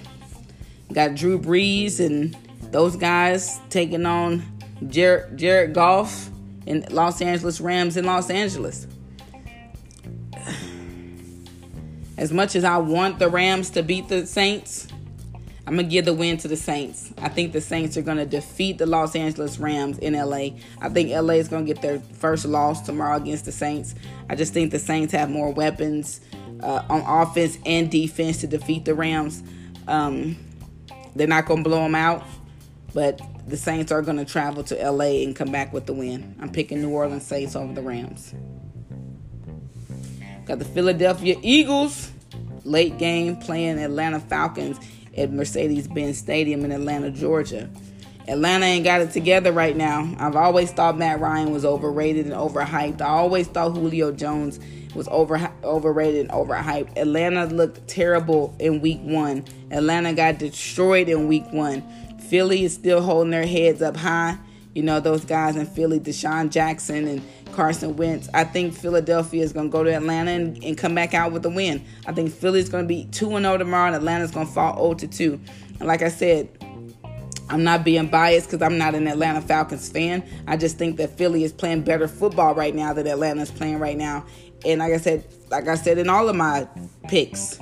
Got 0.93 1.15
Drew 1.15 1.39
Brees 1.39 2.00
and 2.00 2.36
those 2.72 2.96
guys 2.96 3.60
taking 3.70 4.06
on 4.06 4.43
Jared, 4.88 5.38
Jared 5.38 5.74
Goff 5.74 6.30
and 6.65 6.89
Los 6.91 7.22
Angeles 7.22 7.60
Rams 7.60 7.98
in 7.98 8.06
Los 8.06 8.30
Angeles. 8.30 8.88
As 12.17 12.32
much 12.32 12.56
as 12.56 12.63
I 12.63 12.78
want 12.78 13.20
the 13.20 13.30
Rams 13.30 13.70
to 13.72 13.84
beat 13.84 14.08
the 14.08 14.26
Saints, 14.26 14.88
I'm 15.67 15.73
going 15.73 15.86
to 15.88 15.91
give 15.91 16.06
the 16.06 16.13
win 16.13 16.38
to 16.38 16.47
the 16.47 16.56
Saints. 16.56 17.12
I 17.17 17.27
think 17.27 17.51
the 17.51 17.60
Saints 17.60 17.97
are 17.97 18.01
going 18.01 18.15
to 18.15 18.25
defeat 18.25 18.77
the 18.77 18.86
Los 18.86 19.17
Angeles 19.17 19.60
Rams 19.60 19.97
in 19.97 20.13
LA. 20.13 20.51
I 20.80 20.88
think 20.88 21.10
LA 21.10 21.34
is 21.34 21.49
going 21.49 21.65
to 21.65 21.73
get 21.73 21.82
their 21.82 21.99
first 21.99 22.45
loss 22.45 22.80
tomorrow 22.80 23.17
against 23.17 23.43
the 23.43 23.51
Saints. 23.51 23.93
I 24.30 24.36
just 24.36 24.53
think 24.53 24.71
the 24.71 24.80
Saints 24.80 25.12
have 25.12 25.30
more 25.30 25.51
weapons 25.51 26.21
uh, 26.63 26.84
on 26.89 27.01
offense 27.01 27.58
and 27.65 27.91
defense 27.91 28.38
to 28.38 28.47
defeat 28.47 28.86
the 28.86 28.95
Rams. 28.95 29.43
Um, 29.89 30.38
they're 31.17 31.27
not 31.27 31.45
going 31.45 31.65
to 31.65 31.69
blow 31.69 31.84
them 31.84 31.95
out, 31.95 32.23
but 32.93 33.19
the 33.45 33.58
Saints 33.58 33.91
are 33.91 34.01
going 34.01 34.17
to 34.17 34.25
travel 34.25 34.63
to 34.63 34.75
LA 34.89 35.21
and 35.25 35.36
come 35.36 35.51
back 35.51 35.73
with 35.73 35.86
the 35.86 35.93
win. 35.93 36.34
I'm 36.39 36.49
picking 36.49 36.82
New 36.82 36.91
Orleans 36.91 37.25
Saints 37.25 37.58
over 37.58 37.73
the 37.73 37.82
Rams. 37.82 38.34
Got 40.45 40.60
the 40.60 40.65
Philadelphia 40.65 41.36
Eagles 41.41 42.10
late 42.63 42.97
game 42.97 43.36
playing 43.36 43.80
Atlanta 43.80 44.21
Falcons 44.21 44.80
at 45.17 45.32
Mercedes-Benz 45.32 46.17
Stadium 46.17 46.63
in 46.65 46.71
Atlanta, 46.71 47.12
Georgia. 47.12 47.69
Atlanta 48.27 48.65
ain't 48.65 48.84
got 48.84 49.01
it 49.01 49.12
together 49.12 49.51
right 49.51 49.75
now. 49.75 50.13
I've 50.19 50.36
always 50.36 50.71
thought 50.71 50.97
Matt 50.97 51.19
Ryan 51.19 51.51
was 51.51 51.63
overrated 51.63 52.25
and 52.25 52.36
overhyped. 52.36 53.01
I 53.01 53.08
always 53.08 53.47
thought 53.47 53.71
Julio 53.71 54.12
Jones 54.12 54.60
was 54.93 55.08
over 55.10 55.51
overrated 55.63 56.21
and 56.21 56.30
overhyped. 56.30 56.97
Atlanta 56.97 57.45
looked 57.45 57.88
terrible 57.88 58.53
in 58.60 58.82
week 58.82 58.99
one. 59.01 59.45
Atlanta 59.71 60.13
got 60.13 60.39
destroyed 60.39 61.08
in 61.08 61.27
week 61.27 61.45
one. 61.51 61.84
Philly 62.19 62.65
is 62.65 62.73
still 62.73 63.01
holding 63.01 63.32
their 63.32 63.45
heads 63.47 63.82
up 63.82 63.95
high. 63.95 64.38
You 64.73 64.84
know, 64.84 64.99
those 64.99 65.23
guys 65.23 65.56
in 65.56 65.65
Philly, 65.65 65.99
DeSean 65.99 66.51
Jackson 66.51 67.08
and 67.08 67.21
Carson 67.58 67.96
Wentz. 67.96 68.30
I 68.36 68.43
think 68.43 68.76
Philadelphia 68.76 69.43
is 69.43 69.52
going 69.52 69.70
to 69.70 69.72
go 69.72 69.84
to 69.84 69.89
Atlanta 69.89 70.30
and, 70.30 70.63
and, 70.63 70.78
come 70.78 70.93
back 70.93 71.15
out 71.15 71.32
with 71.32 71.43
a 71.43 71.50
win. 71.50 71.84
I 72.06 72.13
think 72.13 72.32
Philly's 72.32 72.70
going 72.70 72.84
to 72.84 72.88
be 72.88 73.06
2 73.06 73.30
0 73.30 73.58
tomorrow, 73.58 73.88
and 73.88 73.96
Atlanta's 73.96 74.30
going 74.30 74.46
to 74.46 74.54
fall 74.54 74.76
0 74.76 74.93
to 74.93 75.08
2. 75.08 75.39
And 75.80 75.88
like 75.88 76.04
I 76.04 76.10
said, 76.10 76.48
I'm 77.50 77.63
not 77.63 77.84
being 77.84 78.10
biased 78.10 78.52
because 78.52 78.62
I'm 78.62 78.78
not 78.78 78.93
an 78.93 79.08
Atlanta 79.08 79.41
Falcons 79.41 79.89
fan. 79.89 80.24
I 80.46 80.56
just 80.56 80.78
think 80.78 80.98
that 80.98 81.17
Philly 81.17 81.43
is 81.43 81.52
playing 81.52 81.82
better 81.82 82.08
football 82.08 82.54
right 82.54 82.76
now 82.76 82.93
than 82.93 83.08
Atlanta's 83.08 83.50
playing 83.50 83.80
right 83.80 83.98
now. 83.98 84.24
And 84.63 84.80
like 84.80 84.93
I 84.93 84.98
said, 84.98 85.26
like 85.50 85.67
I 85.67 85.76
said 85.76 85.98
in 85.98 86.10
all 86.10 86.30
of 86.30 86.36
my 86.36 86.67
picks, 87.08 87.60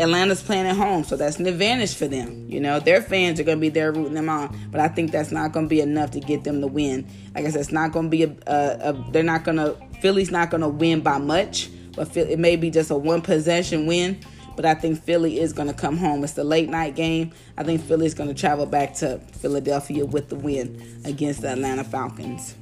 Atlanta's 0.00 0.42
playing 0.42 0.66
at 0.66 0.76
home, 0.76 1.04
so 1.04 1.16
that's 1.16 1.38
an 1.38 1.46
advantage 1.46 1.94
for 1.94 2.08
them. 2.08 2.46
You 2.48 2.60
know, 2.60 2.80
their 2.80 3.02
fans 3.02 3.38
are 3.38 3.44
going 3.44 3.58
to 3.58 3.60
be 3.60 3.68
there 3.68 3.92
rooting 3.92 4.14
them 4.14 4.28
on, 4.28 4.58
but 4.70 4.80
I 4.80 4.88
think 4.88 5.12
that's 5.12 5.30
not 5.30 5.52
going 5.52 5.66
to 5.66 5.70
be 5.70 5.80
enough 5.80 6.10
to 6.12 6.20
get 6.20 6.44
them 6.44 6.60
to 6.60 6.66
win. 6.66 7.06
I 7.34 7.42
said, 7.44 7.60
it's 7.60 7.72
not 7.72 7.92
going 7.92 8.06
to 8.06 8.10
be 8.10 8.22
a, 8.22 8.34
a, 8.46 8.90
a 8.90 9.10
they're 9.12 9.22
not 9.22 9.44
going 9.44 9.58
to 9.58 9.76
Philly's 10.00 10.30
not 10.30 10.50
going 10.50 10.62
to 10.62 10.68
win 10.68 11.00
by 11.00 11.18
much, 11.18 11.70
but 11.94 12.16
it 12.16 12.38
may 12.38 12.56
be 12.56 12.70
just 12.70 12.90
a 12.90 12.96
one 12.96 13.20
possession 13.20 13.86
win. 13.86 14.20
But 14.56 14.64
I 14.64 14.74
think 14.74 15.02
Philly 15.02 15.38
is 15.38 15.52
going 15.52 15.68
to 15.68 15.74
come 15.74 15.96
home. 15.96 16.24
It's 16.24 16.34
the 16.34 16.44
late 16.44 16.68
night 16.68 16.94
game. 16.94 17.32
I 17.56 17.62
think 17.62 17.82
Philly's 17.82 18.14
going 18.14 18.28
to 18.28 18.34
travel 18.34 18.66
back 18.66 18.94
to 18.96 19.18
Philadelphia 19.18 20.04
with 20.04 20.28
the 20.28 20.36
win 20.36 21.00
against 21.04 21.42
the 21.42 21.48
Atlanta 21.48 21.84
Falcons. 21.84 22.56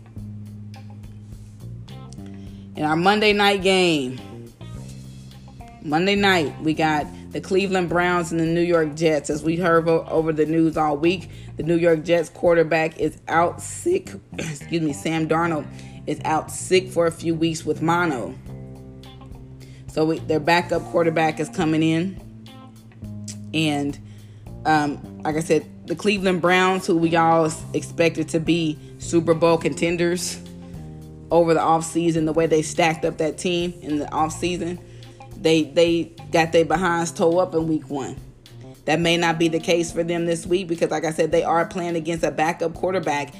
In 2.76 2.84
our 2.84 2.94
Monday 2.94 3.32
night 3.32 3.62
game, 3.62 4.20
Monday 5.82 6.16
night, 6.16 6.60
we 6.62 6.74
got 6.74 7.06
the 7.30 7.40
Cleveland 7.40 7.88
Browns 7.88 8.32
and 8.32 8.40
the 8.40 8.46
New 8.46 8.62
York 8.62 8.94
Jets. 8.94 9.30
As 9.30 9.42
we 9.42 9.56
heard 9.56 9.88
over 9.88 10.32
the 10.32 10.46
news 10.46 10.76
all 10.76 10.96
week, 10.96 11.30
the 11.56 11.62
New 11.62 11.76
York 11.76 12.04
Jets 12.04 12.28
quarterback 12.28 12.98
is 12.98 13.18
out 13.28 13.60
sick. 13.60 14.10
Excuse 14.38 14.82
me, 14.82 14.92
Sam 14.92 15.28
Darnold 15.28 15.66
is 16.06 16.20
out 16.24 16.50
sick 16.50 16.90
for 16.90 17.06
a 17.06 17.12
few 17.12 17.34
weeks 17.34 17.64
with 17.64 17.82
mono. 17.82 18.34
So 19.88 20.04
we, 20.04 20.18
their 20.20 20.40
backup 20.40 20.82
quarterback 20.86 21.40
is 21.40 21.48
coming 21.48 21.82
in. 21.82 22.20
And 23.54 23.98
um, 24.64 25.20
like 25.22 25.36
I 25.36 25.40
said, 25.40 25.66
the 25.86 25.96
Cleveland 25.96 26.42
Browns, 26.42 26.86
who 26.86 26.96
we 26.96 27.14
all 27.16 27.50
expected 27.72 28.28
to 28.30 28.40
be 28.40 28.78
Super 28.98 29.34
Bowl 29.34 29.58
contenders 29.58 30.40
over 31.30 31.54
the 31.54 31.60
offseason, 31.60 32.26
the 32.26 32.32
way 32.32 32.46
they 32.46 32.62
stacked 32.62 33.04
up 33.04 33.18
that 33.18 33.38
team 33.38 33.74
in 33.80 33.98
the 33.98 34.06
offseason, 34.06 34.78
they 35.40 35.64
they 35.64 36.04
got 36.30 36.52
their 36.52 36.64
behinds 36.64 37.12
toe 37.12 37.38
up 37.38 37.54
in 37.54 37.68
week 37.68 37.88
one. 37.88 38.16
That 38.84 39.00
may 39.00 39.16
not 39.16 39.38
be 39.38 39.48
the 39.48 39.60
case 39.60 39.92
for 39.92 40.02
them 40.02 40.24
this 40.24 40.46
week 40.46 40.66
because, 40.66 40.90
like 40.90 41.04
I 41.04 41.10
said, 41.10 41.30
they 41.30 41.44
are 41.44 41.66
playing 41.66 41.96
against 41.96 42.24
a 42.24 42.30
backup 42.30 42.74
quarterback 42.74 43.34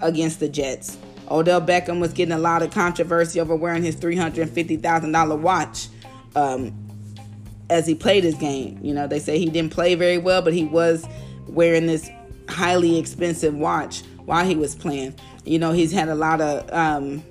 against 0.00 0.38
the 0.38 0.48
Jets. 0.48 0.96
Odell 1.28 1.60
Beckham 1.60 2.00
was 2.00 2.12
getting 2.12 2.32
a 2.32 2.38
lot 2.38 2.62
of 2.62 2.70
controversy 2.70 3.40
over 3.40 3.56
wearing 3.56 3.82
his 3.82 3.96
$350,000 3.96 5.40
watch 5.40 5.88
um, 6.36 6.72
as 7.70 7.86
he 7.86 7.94
played 7.94 8.22
his 8.22 8.34
game. 8.36 8.78
You 8.82 8.94
know, 8.94 9.06
they 9.06 9.18
say 9.18 9.38
he 9.38 9.46
didn't 9.46 9.72
play 9.72 9.94
very 9.94 10.18
well, 10.18 10.42
but 10.42 10.52
he 10.52 10.64
was 10.64 11.06
wearing 11.48 11.86
this 11.86 12.08
highly 12.48 12.98
expensive 12.98 13.54
watch 13.54 14.02
while 14.24 14.44
he 14.44 14.54
was 14.54 14.74
playing. 14.74 15.14
You 15.44 15.58
know, 15.58 15.72
he's 15.72 15.90
had 15.90 16.08
a 16.08 16.14
lot 16.14 16.40
of 16.40 16.70
um, 16.72 17.24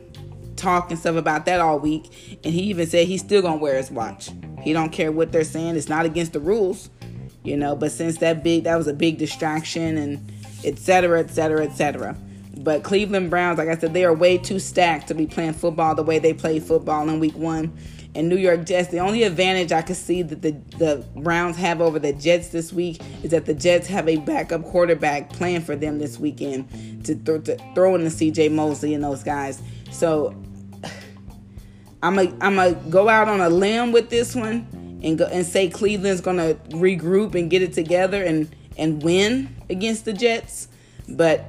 talk 0.61 0.91
and 0.91 0.99
stuff 0.99 1.15
about 1.15 1.45
that 1.45 1.59
all 1.59 1.79
week, 1.79 2.39
and 2.43 2.53
he 2.53 2.63
even 2.63 2.87
said 2.87 3.07
he's 3.07 3.21
still 3.21 3.41
gonna 3.41 3.57
wear 3.57 3.77
his 3.77 3.91
watch. 3.91 4.29
He 4.61 4.73
don't 4.73 4.91
care 4.91 5.11
what 5.11 5.31
they're 5.31 5.43
saying. 5.43 5.75
It's 5.75 5.89
not 5.89 6.05
against 6.05 6.33
the 6.33 6.39
rules, 6.39 6.89
you 7.43 7.57
know. 7.57 7.75
But 7.75 7.91
since 7.91 8.17
that 8.19 8.43
big, 8.43 8.65
that 8.65 8.75
was 8.75 8.87
a 8.87 8.93
big 8.93 9.17
distraction, 9.17 9.97
and 9.97 10.31
etc. 10.63 11.19
etc. 11.19 11.65
etc. 11.65 12.15
But 12.57 12.83
Cleveland 12.83 13.29
Browns, 13.29 13.57
like 13.57 13.69
I 13.69 13.77
said, 13.77 13.93
they 13.93 14.05
are 14.05 14.13
way 14.13 14.37
too 14.37 14.59
stacked 14.59 15.07
to 15.07 15.15
be 15.15 15.25
playing 15.25 15.53
football 15.53 15.95
the 15.95 16.03
way 16.03 16.19
they 16.19 16.33
played 16.33 16.63
football 16.63 17.09
in 17.09 17.19
Week 17.19 17.35
One. 17.35 17.75
And 18.13 18.27
New 18.27 18.37
York 18.37 18.65
Jets, 18.65 18.89
the 18.89 18.99
only 18.99 19.23
advantage 19.23 19.71
I 19.71 19.81
could 19.81 19.95
see 19.95 20.21
that 20.21 20.41
the, 20.41 20.51
the 20.77 21.05
Browns 21.15 21.55
have 21.55 21.79
over 21.79 21.97
the 21.97 22.11
Jets 22.11 22.49
this 22.49 22.73
week 22.73 23.01
is 23.23 23.31
that 23.31 23.45
the 23.45 23.53
Jets 23.53 23.87
have 23.87 24.07
a 24.09 24.17
backup 24.17 24.65
quarterback 24.65 25.31
playing 25.31 25.61
for 25.61 25.77
them 25.77 25.97
this 25.97 26.19
weekend 26.19 27.05
to, 27.05 27.15
th- 27.15 27.45
to 27.45 27.73
throw 27.73 27.95
in 27.95 28.03
the 28.03 28.09
CJ 28.09 28.51
Mosley 28.51 28.93
and 28.93 29.03
those 29.03 29.23
guys. 29.23 29.63
So 29.91 30.35
I'm 32.03 32.17
a 32.17 32.33
I'm 32.41 32.57
a 32.59 32.73
go 32.73 33.09
out 33.09 33.27
on 33.27 33.41
a 33.41 33.49
limb 33.49 33.91
with 33.91 34.09
this 34.09 34.35
one 34.35 34.99
and 35.03 35.17
go 35.17 35.25
and 35.25 35.45
say 35.45 35.69
Cleveland's 35.69 36.21
gonna 36.21 36.55
regroup 36.69 37.35
and 37.35 37.49
get 37.49 37.61
it 37.61 37.73
together 37.73 38.23
and 38.23 38.53
and 38.77 39.03
win 39.03 39.55
against 39.69 40.05
the 40.05 40.13
Jets, 40.13 40.67
but 41.07 41.45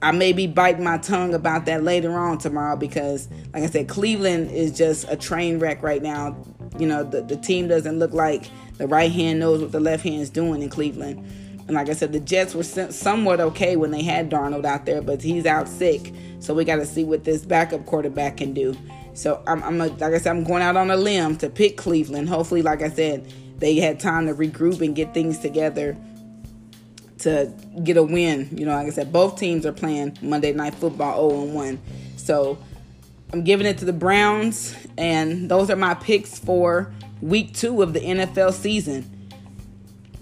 I 0.00 0.10
may 0.10 0.32
be 0.32 0.46
biting 0.46 0.82
my 0.82 0.98
tongue 0.98 1.34
about 1.34 1.66
that 1.66 1.84
later 1.84 2.18
on 2.18 2.38
tomorrow 2.38 2.76
because, 2.76 3.28
like 3.52 3.62
I 3.62 3.66
said, 3.66 3.88
Cleveland 3.88 4.50
is 4.50 4.76
just 4.76 5.06
a 5.08 5.16
train 5.16 5.58
wreck 5.58 5.82
right 5.82 6.02
now. 6.02 6.36
You 6.78 6.86
know, 6.86 7.04
the, 7.04 7.22
the 7.22 7.36
team 7.36 7.68
doesn't 7.68 7.98
look 7.98 8.12
like 8.12 8.50
the 8.78 8.88
right 8.88 9.12
hand 9.12 9.38
knows 9.38 9.60
what 9.60 9.70
the 9.70 9.80
left 9.80 10.02
hand 10.02 10.20
is 10.20 10.30
doing 10.30 10.62
in 10.62 10.70
Cleveland. 10.70 11.24
And 11.68 11.76
like 11.76 11.88
I 11.88 11.92
said, 11.92 12.12
the 12.12 12.18
Jets 12.18 12.54
were 12.54 12.64
somewhat 12.64 13.40
okay 13.40 13.76
when 13.76 13.92
they 13.92 14.02
had 14.02 14.28
Darnold 14.30 14.64
out 14.64 14.86
there, 14.86 15.02
but 15.02 15.22
he's 15.22 15.46
out 15.46 15.68
sick. 15.68 16.12
So 16.40 16.54
we 16.54 16.64
got 16.64 16.76
to 16.76 16.86
see 16.86 17.04
what 17.04 17.22
this 17.22 17.44
backup 17.44 17.86
quarterback 17.86 18.38
can 18.38 18.52
do. 18.52 18.76
So 19.14 19.42
I'm, 19.46 19.62
I'm 19.62 19.80
a, 19.80 19.86
like 19.86 20.14
I 20.14 20.18
said, 20.18 20.30
I'm 20.30 20.44
going 20.44 20.62
out 20.62 20.76
on 20.76 20.90
a 20.90 20.96
limb 20.96 21.36
to 21.38 21.50
pick 21.50 21.76
Cleveland. 21.76 22.28
Hopefully, 22.28 22.62
like 22.62 22.82
I 22.82 22.88
said, 22.88 23.32
they 23.58 23.76
had 23.76 24.00
time 24.00 24.26
to 24.26 24.34
regroup 24.34 24.80
and 24.80 24.94
get 24.94 25.14
things 25.14 25.38
together 25.38 25.96
to 27.18 27.52
get 27.84 27.96
a 27.96 28.02
win. 28.02 28.48
You 28.52 28.66
know, 28.66 28.72
like 28.72 28.86
I 28.86 28.90
said, 28.90 29.12
both 29.12 29.38
teams 29.38 29.64
are 29.66 29.72
playing 29.72 30.18
Monday 30.22 30.52
Night 30.52 30.74
Football 30.74 31.30
0 31.30 31.42
and 31.42 31.54
1. 31.54 31.80
So 32.16 32.58
I'm 33.32 33.44
giving 33.44 33.66
it 33.66 33.78
to 33.78 33.84
the 33.84 33.92
Browns, 33.92 34.76
and 34.98 35.50
those 35.50 35.70
are 35.70 35.76
my 35.76 35.94
picks 35.94 36.38
for 36.38 36.92
week 37.20 37.54
two 37.54 37.82
of 37.82 37.92
the 37.92 38.00
NFL 38.00 38.52
season. 38.52 39.08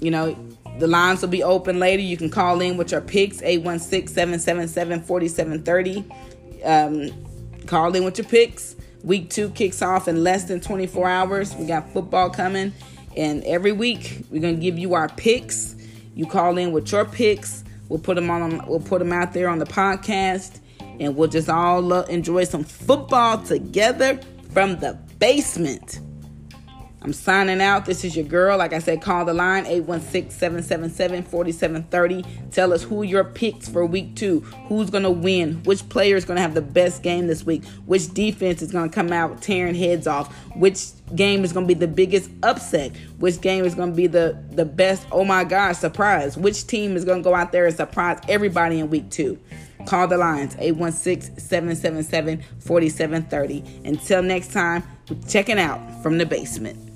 You 0.01 0.11
know, 0.11 0.37
the 0.79 0.87
lines 0.87 1.23
will 1.23 1.29
be 1.29 1.43
open 1.43 1.79
later. 1.79 2.03
You 2.03 2.17
can 2.17 2.31
call 2.31 2.61
in 2.61 2.77
with 2.77 2.93
your 2.93 3.01
picks 3.01 3.43
816 3.43 4.09
777 4.09 5.03
4730. 5.03 6.05
Um, 6.65 7.67
call 7.67 7.95
in 7.95 8.05
with 8.05 8.19
your 8.19 8.27
picks. 8.27 8.77
Week 9.03 9.31
two 9.31 9.51
kicks 9.51 9.83
off 9.83 10.09
in 10.09 10.23
less 10.23 10.45
than 10.45 10.61
24 10.61 11.09
hours. 11.09 11.55
We 11.55 11.67
got 11.67 11.91
football 11.93 12.31
coming, 12.31 12.73
and 13.17 13.43
every 13.45 13.73
week 13.73 14.25
we're 14.31 14.43
gonna 14.43 14.55
give 14.55 14.79
you 14.79 14.95
our 14.95 15.09
picks. 15.09 15.75
You 16.15 16.27
call 16.27 16.59
in 16.59 16.73
with 16.73 16.93
your 16.93 17.05
picks. 17.05 17.65
We'll 17.89 17.99
put 17.99 18.17
them 18.17 18.31
on. 18.31 18.67
We'll 18.67 18.81
put 18.81 18.99
them 18.99 19.13
out 19.13 19.33
there 19.33 19.49
on 19.49 19.59
the 19.59 19.67
podcast, 19.67 20.61
and 21.01 21.17
we'll 21.17 21.29
just 21.29 21.49
all 21.49 21.93
uh, 21.93 22.03
enjoy 22.05 22.45
some 22.45 22.65
football 22.65 23.39
together 23.39 24.21
from 24.53 24.77
the 24.79 24.99
basement. 25.19 26.01
I'm 27.03 27.15
signing 27.15 27.63
out. 27.63 27.87
This 27.87 28.05
is 28.05 28.15
your 28.15 28.27
girl. 28.27 28.59
Like 28.59 28.75
I 28.75 28.79
said, 28.79 29.01
call 29.01 29.25
the 29.25 29.33
line 29.33 29.65
816 29.65 30.31
777 30.31 31.23
4730. 31.23 32.51
Tell 32.51 32.75
us 32.75 32.83
who 32.83 33.03
your 33.03 33.25
picks 33.25 33.71
for 33.71 33.87
week 33.87 34.17
two. 34.17 34.41
Who's 34.69 34.91
going 34.91 35.05
to 35.05 35.11
win? 35.11 35.63
Which 35.63 35.89
player 35.89 36.17
is 36.17 36.27
going 36.27 36.37
to 36.37 36.43
have 36.43 36.53
the 36.53 36.61
best 36.61 37.03
game 37.03 37.27
this 37.27 37.43
week? 37.45 37.65
Which 37.87 38.13
defense 38.13 38.61
is 38.61 38.71
going 38.71 38.91
to 38.91 38.95
come 38.95 39.15
out 39.15 39.41
tearing 39.41 39.75
heads 39.75 40.07
off? 40.07 40.31
Which 40.55 40.89
game 41.15 41.43
is 41.43 41.55
going 41.55 41.67
to 41.67 41.75
be 41.75 41.79
the 41.79 41.89
biggest 41.89 42.31
upset? 42.43 42.95
Which 43.19 43.41
game 43.41 43.65
is 43.65 43.75
going 43.75 43.93
to 43.93 43.97
be 43.97 44.07
the, 44.07 44.39
the 44.51 44.67
best, 44.67 45.07
oh 45.11 45.25
my 45.25 45.45
gosh, 45.45 45.79
surprise? 45.79 46.37
Which 46.37 46.67
team 46.67 46.97
is 46.97 47.07
going 47.07 47.23
to 47.23 47.25
go 47.25 47.35
out 47.35 47.51
there 47.51 47.65
and 47.65 47.75
surprise 47.75 48.21
everybody 48.29 48.79
in 48.79 48.91
week 48.91 49.11
two? 49.11 49.39
Call 49.87 50.07
the 50.07 50.19
lines 50.19 50.55
816 50.59 51.39
777 51.39 52.43
4730. 52.59 53.89
Until 53.89 54.23
next 54.23 54.53
time, 54.53 54.83
checking 55.27 55.59
out 55.59 56.03
from 56.03 56.19
the 56.19 56.27
basement. 56.27 56.90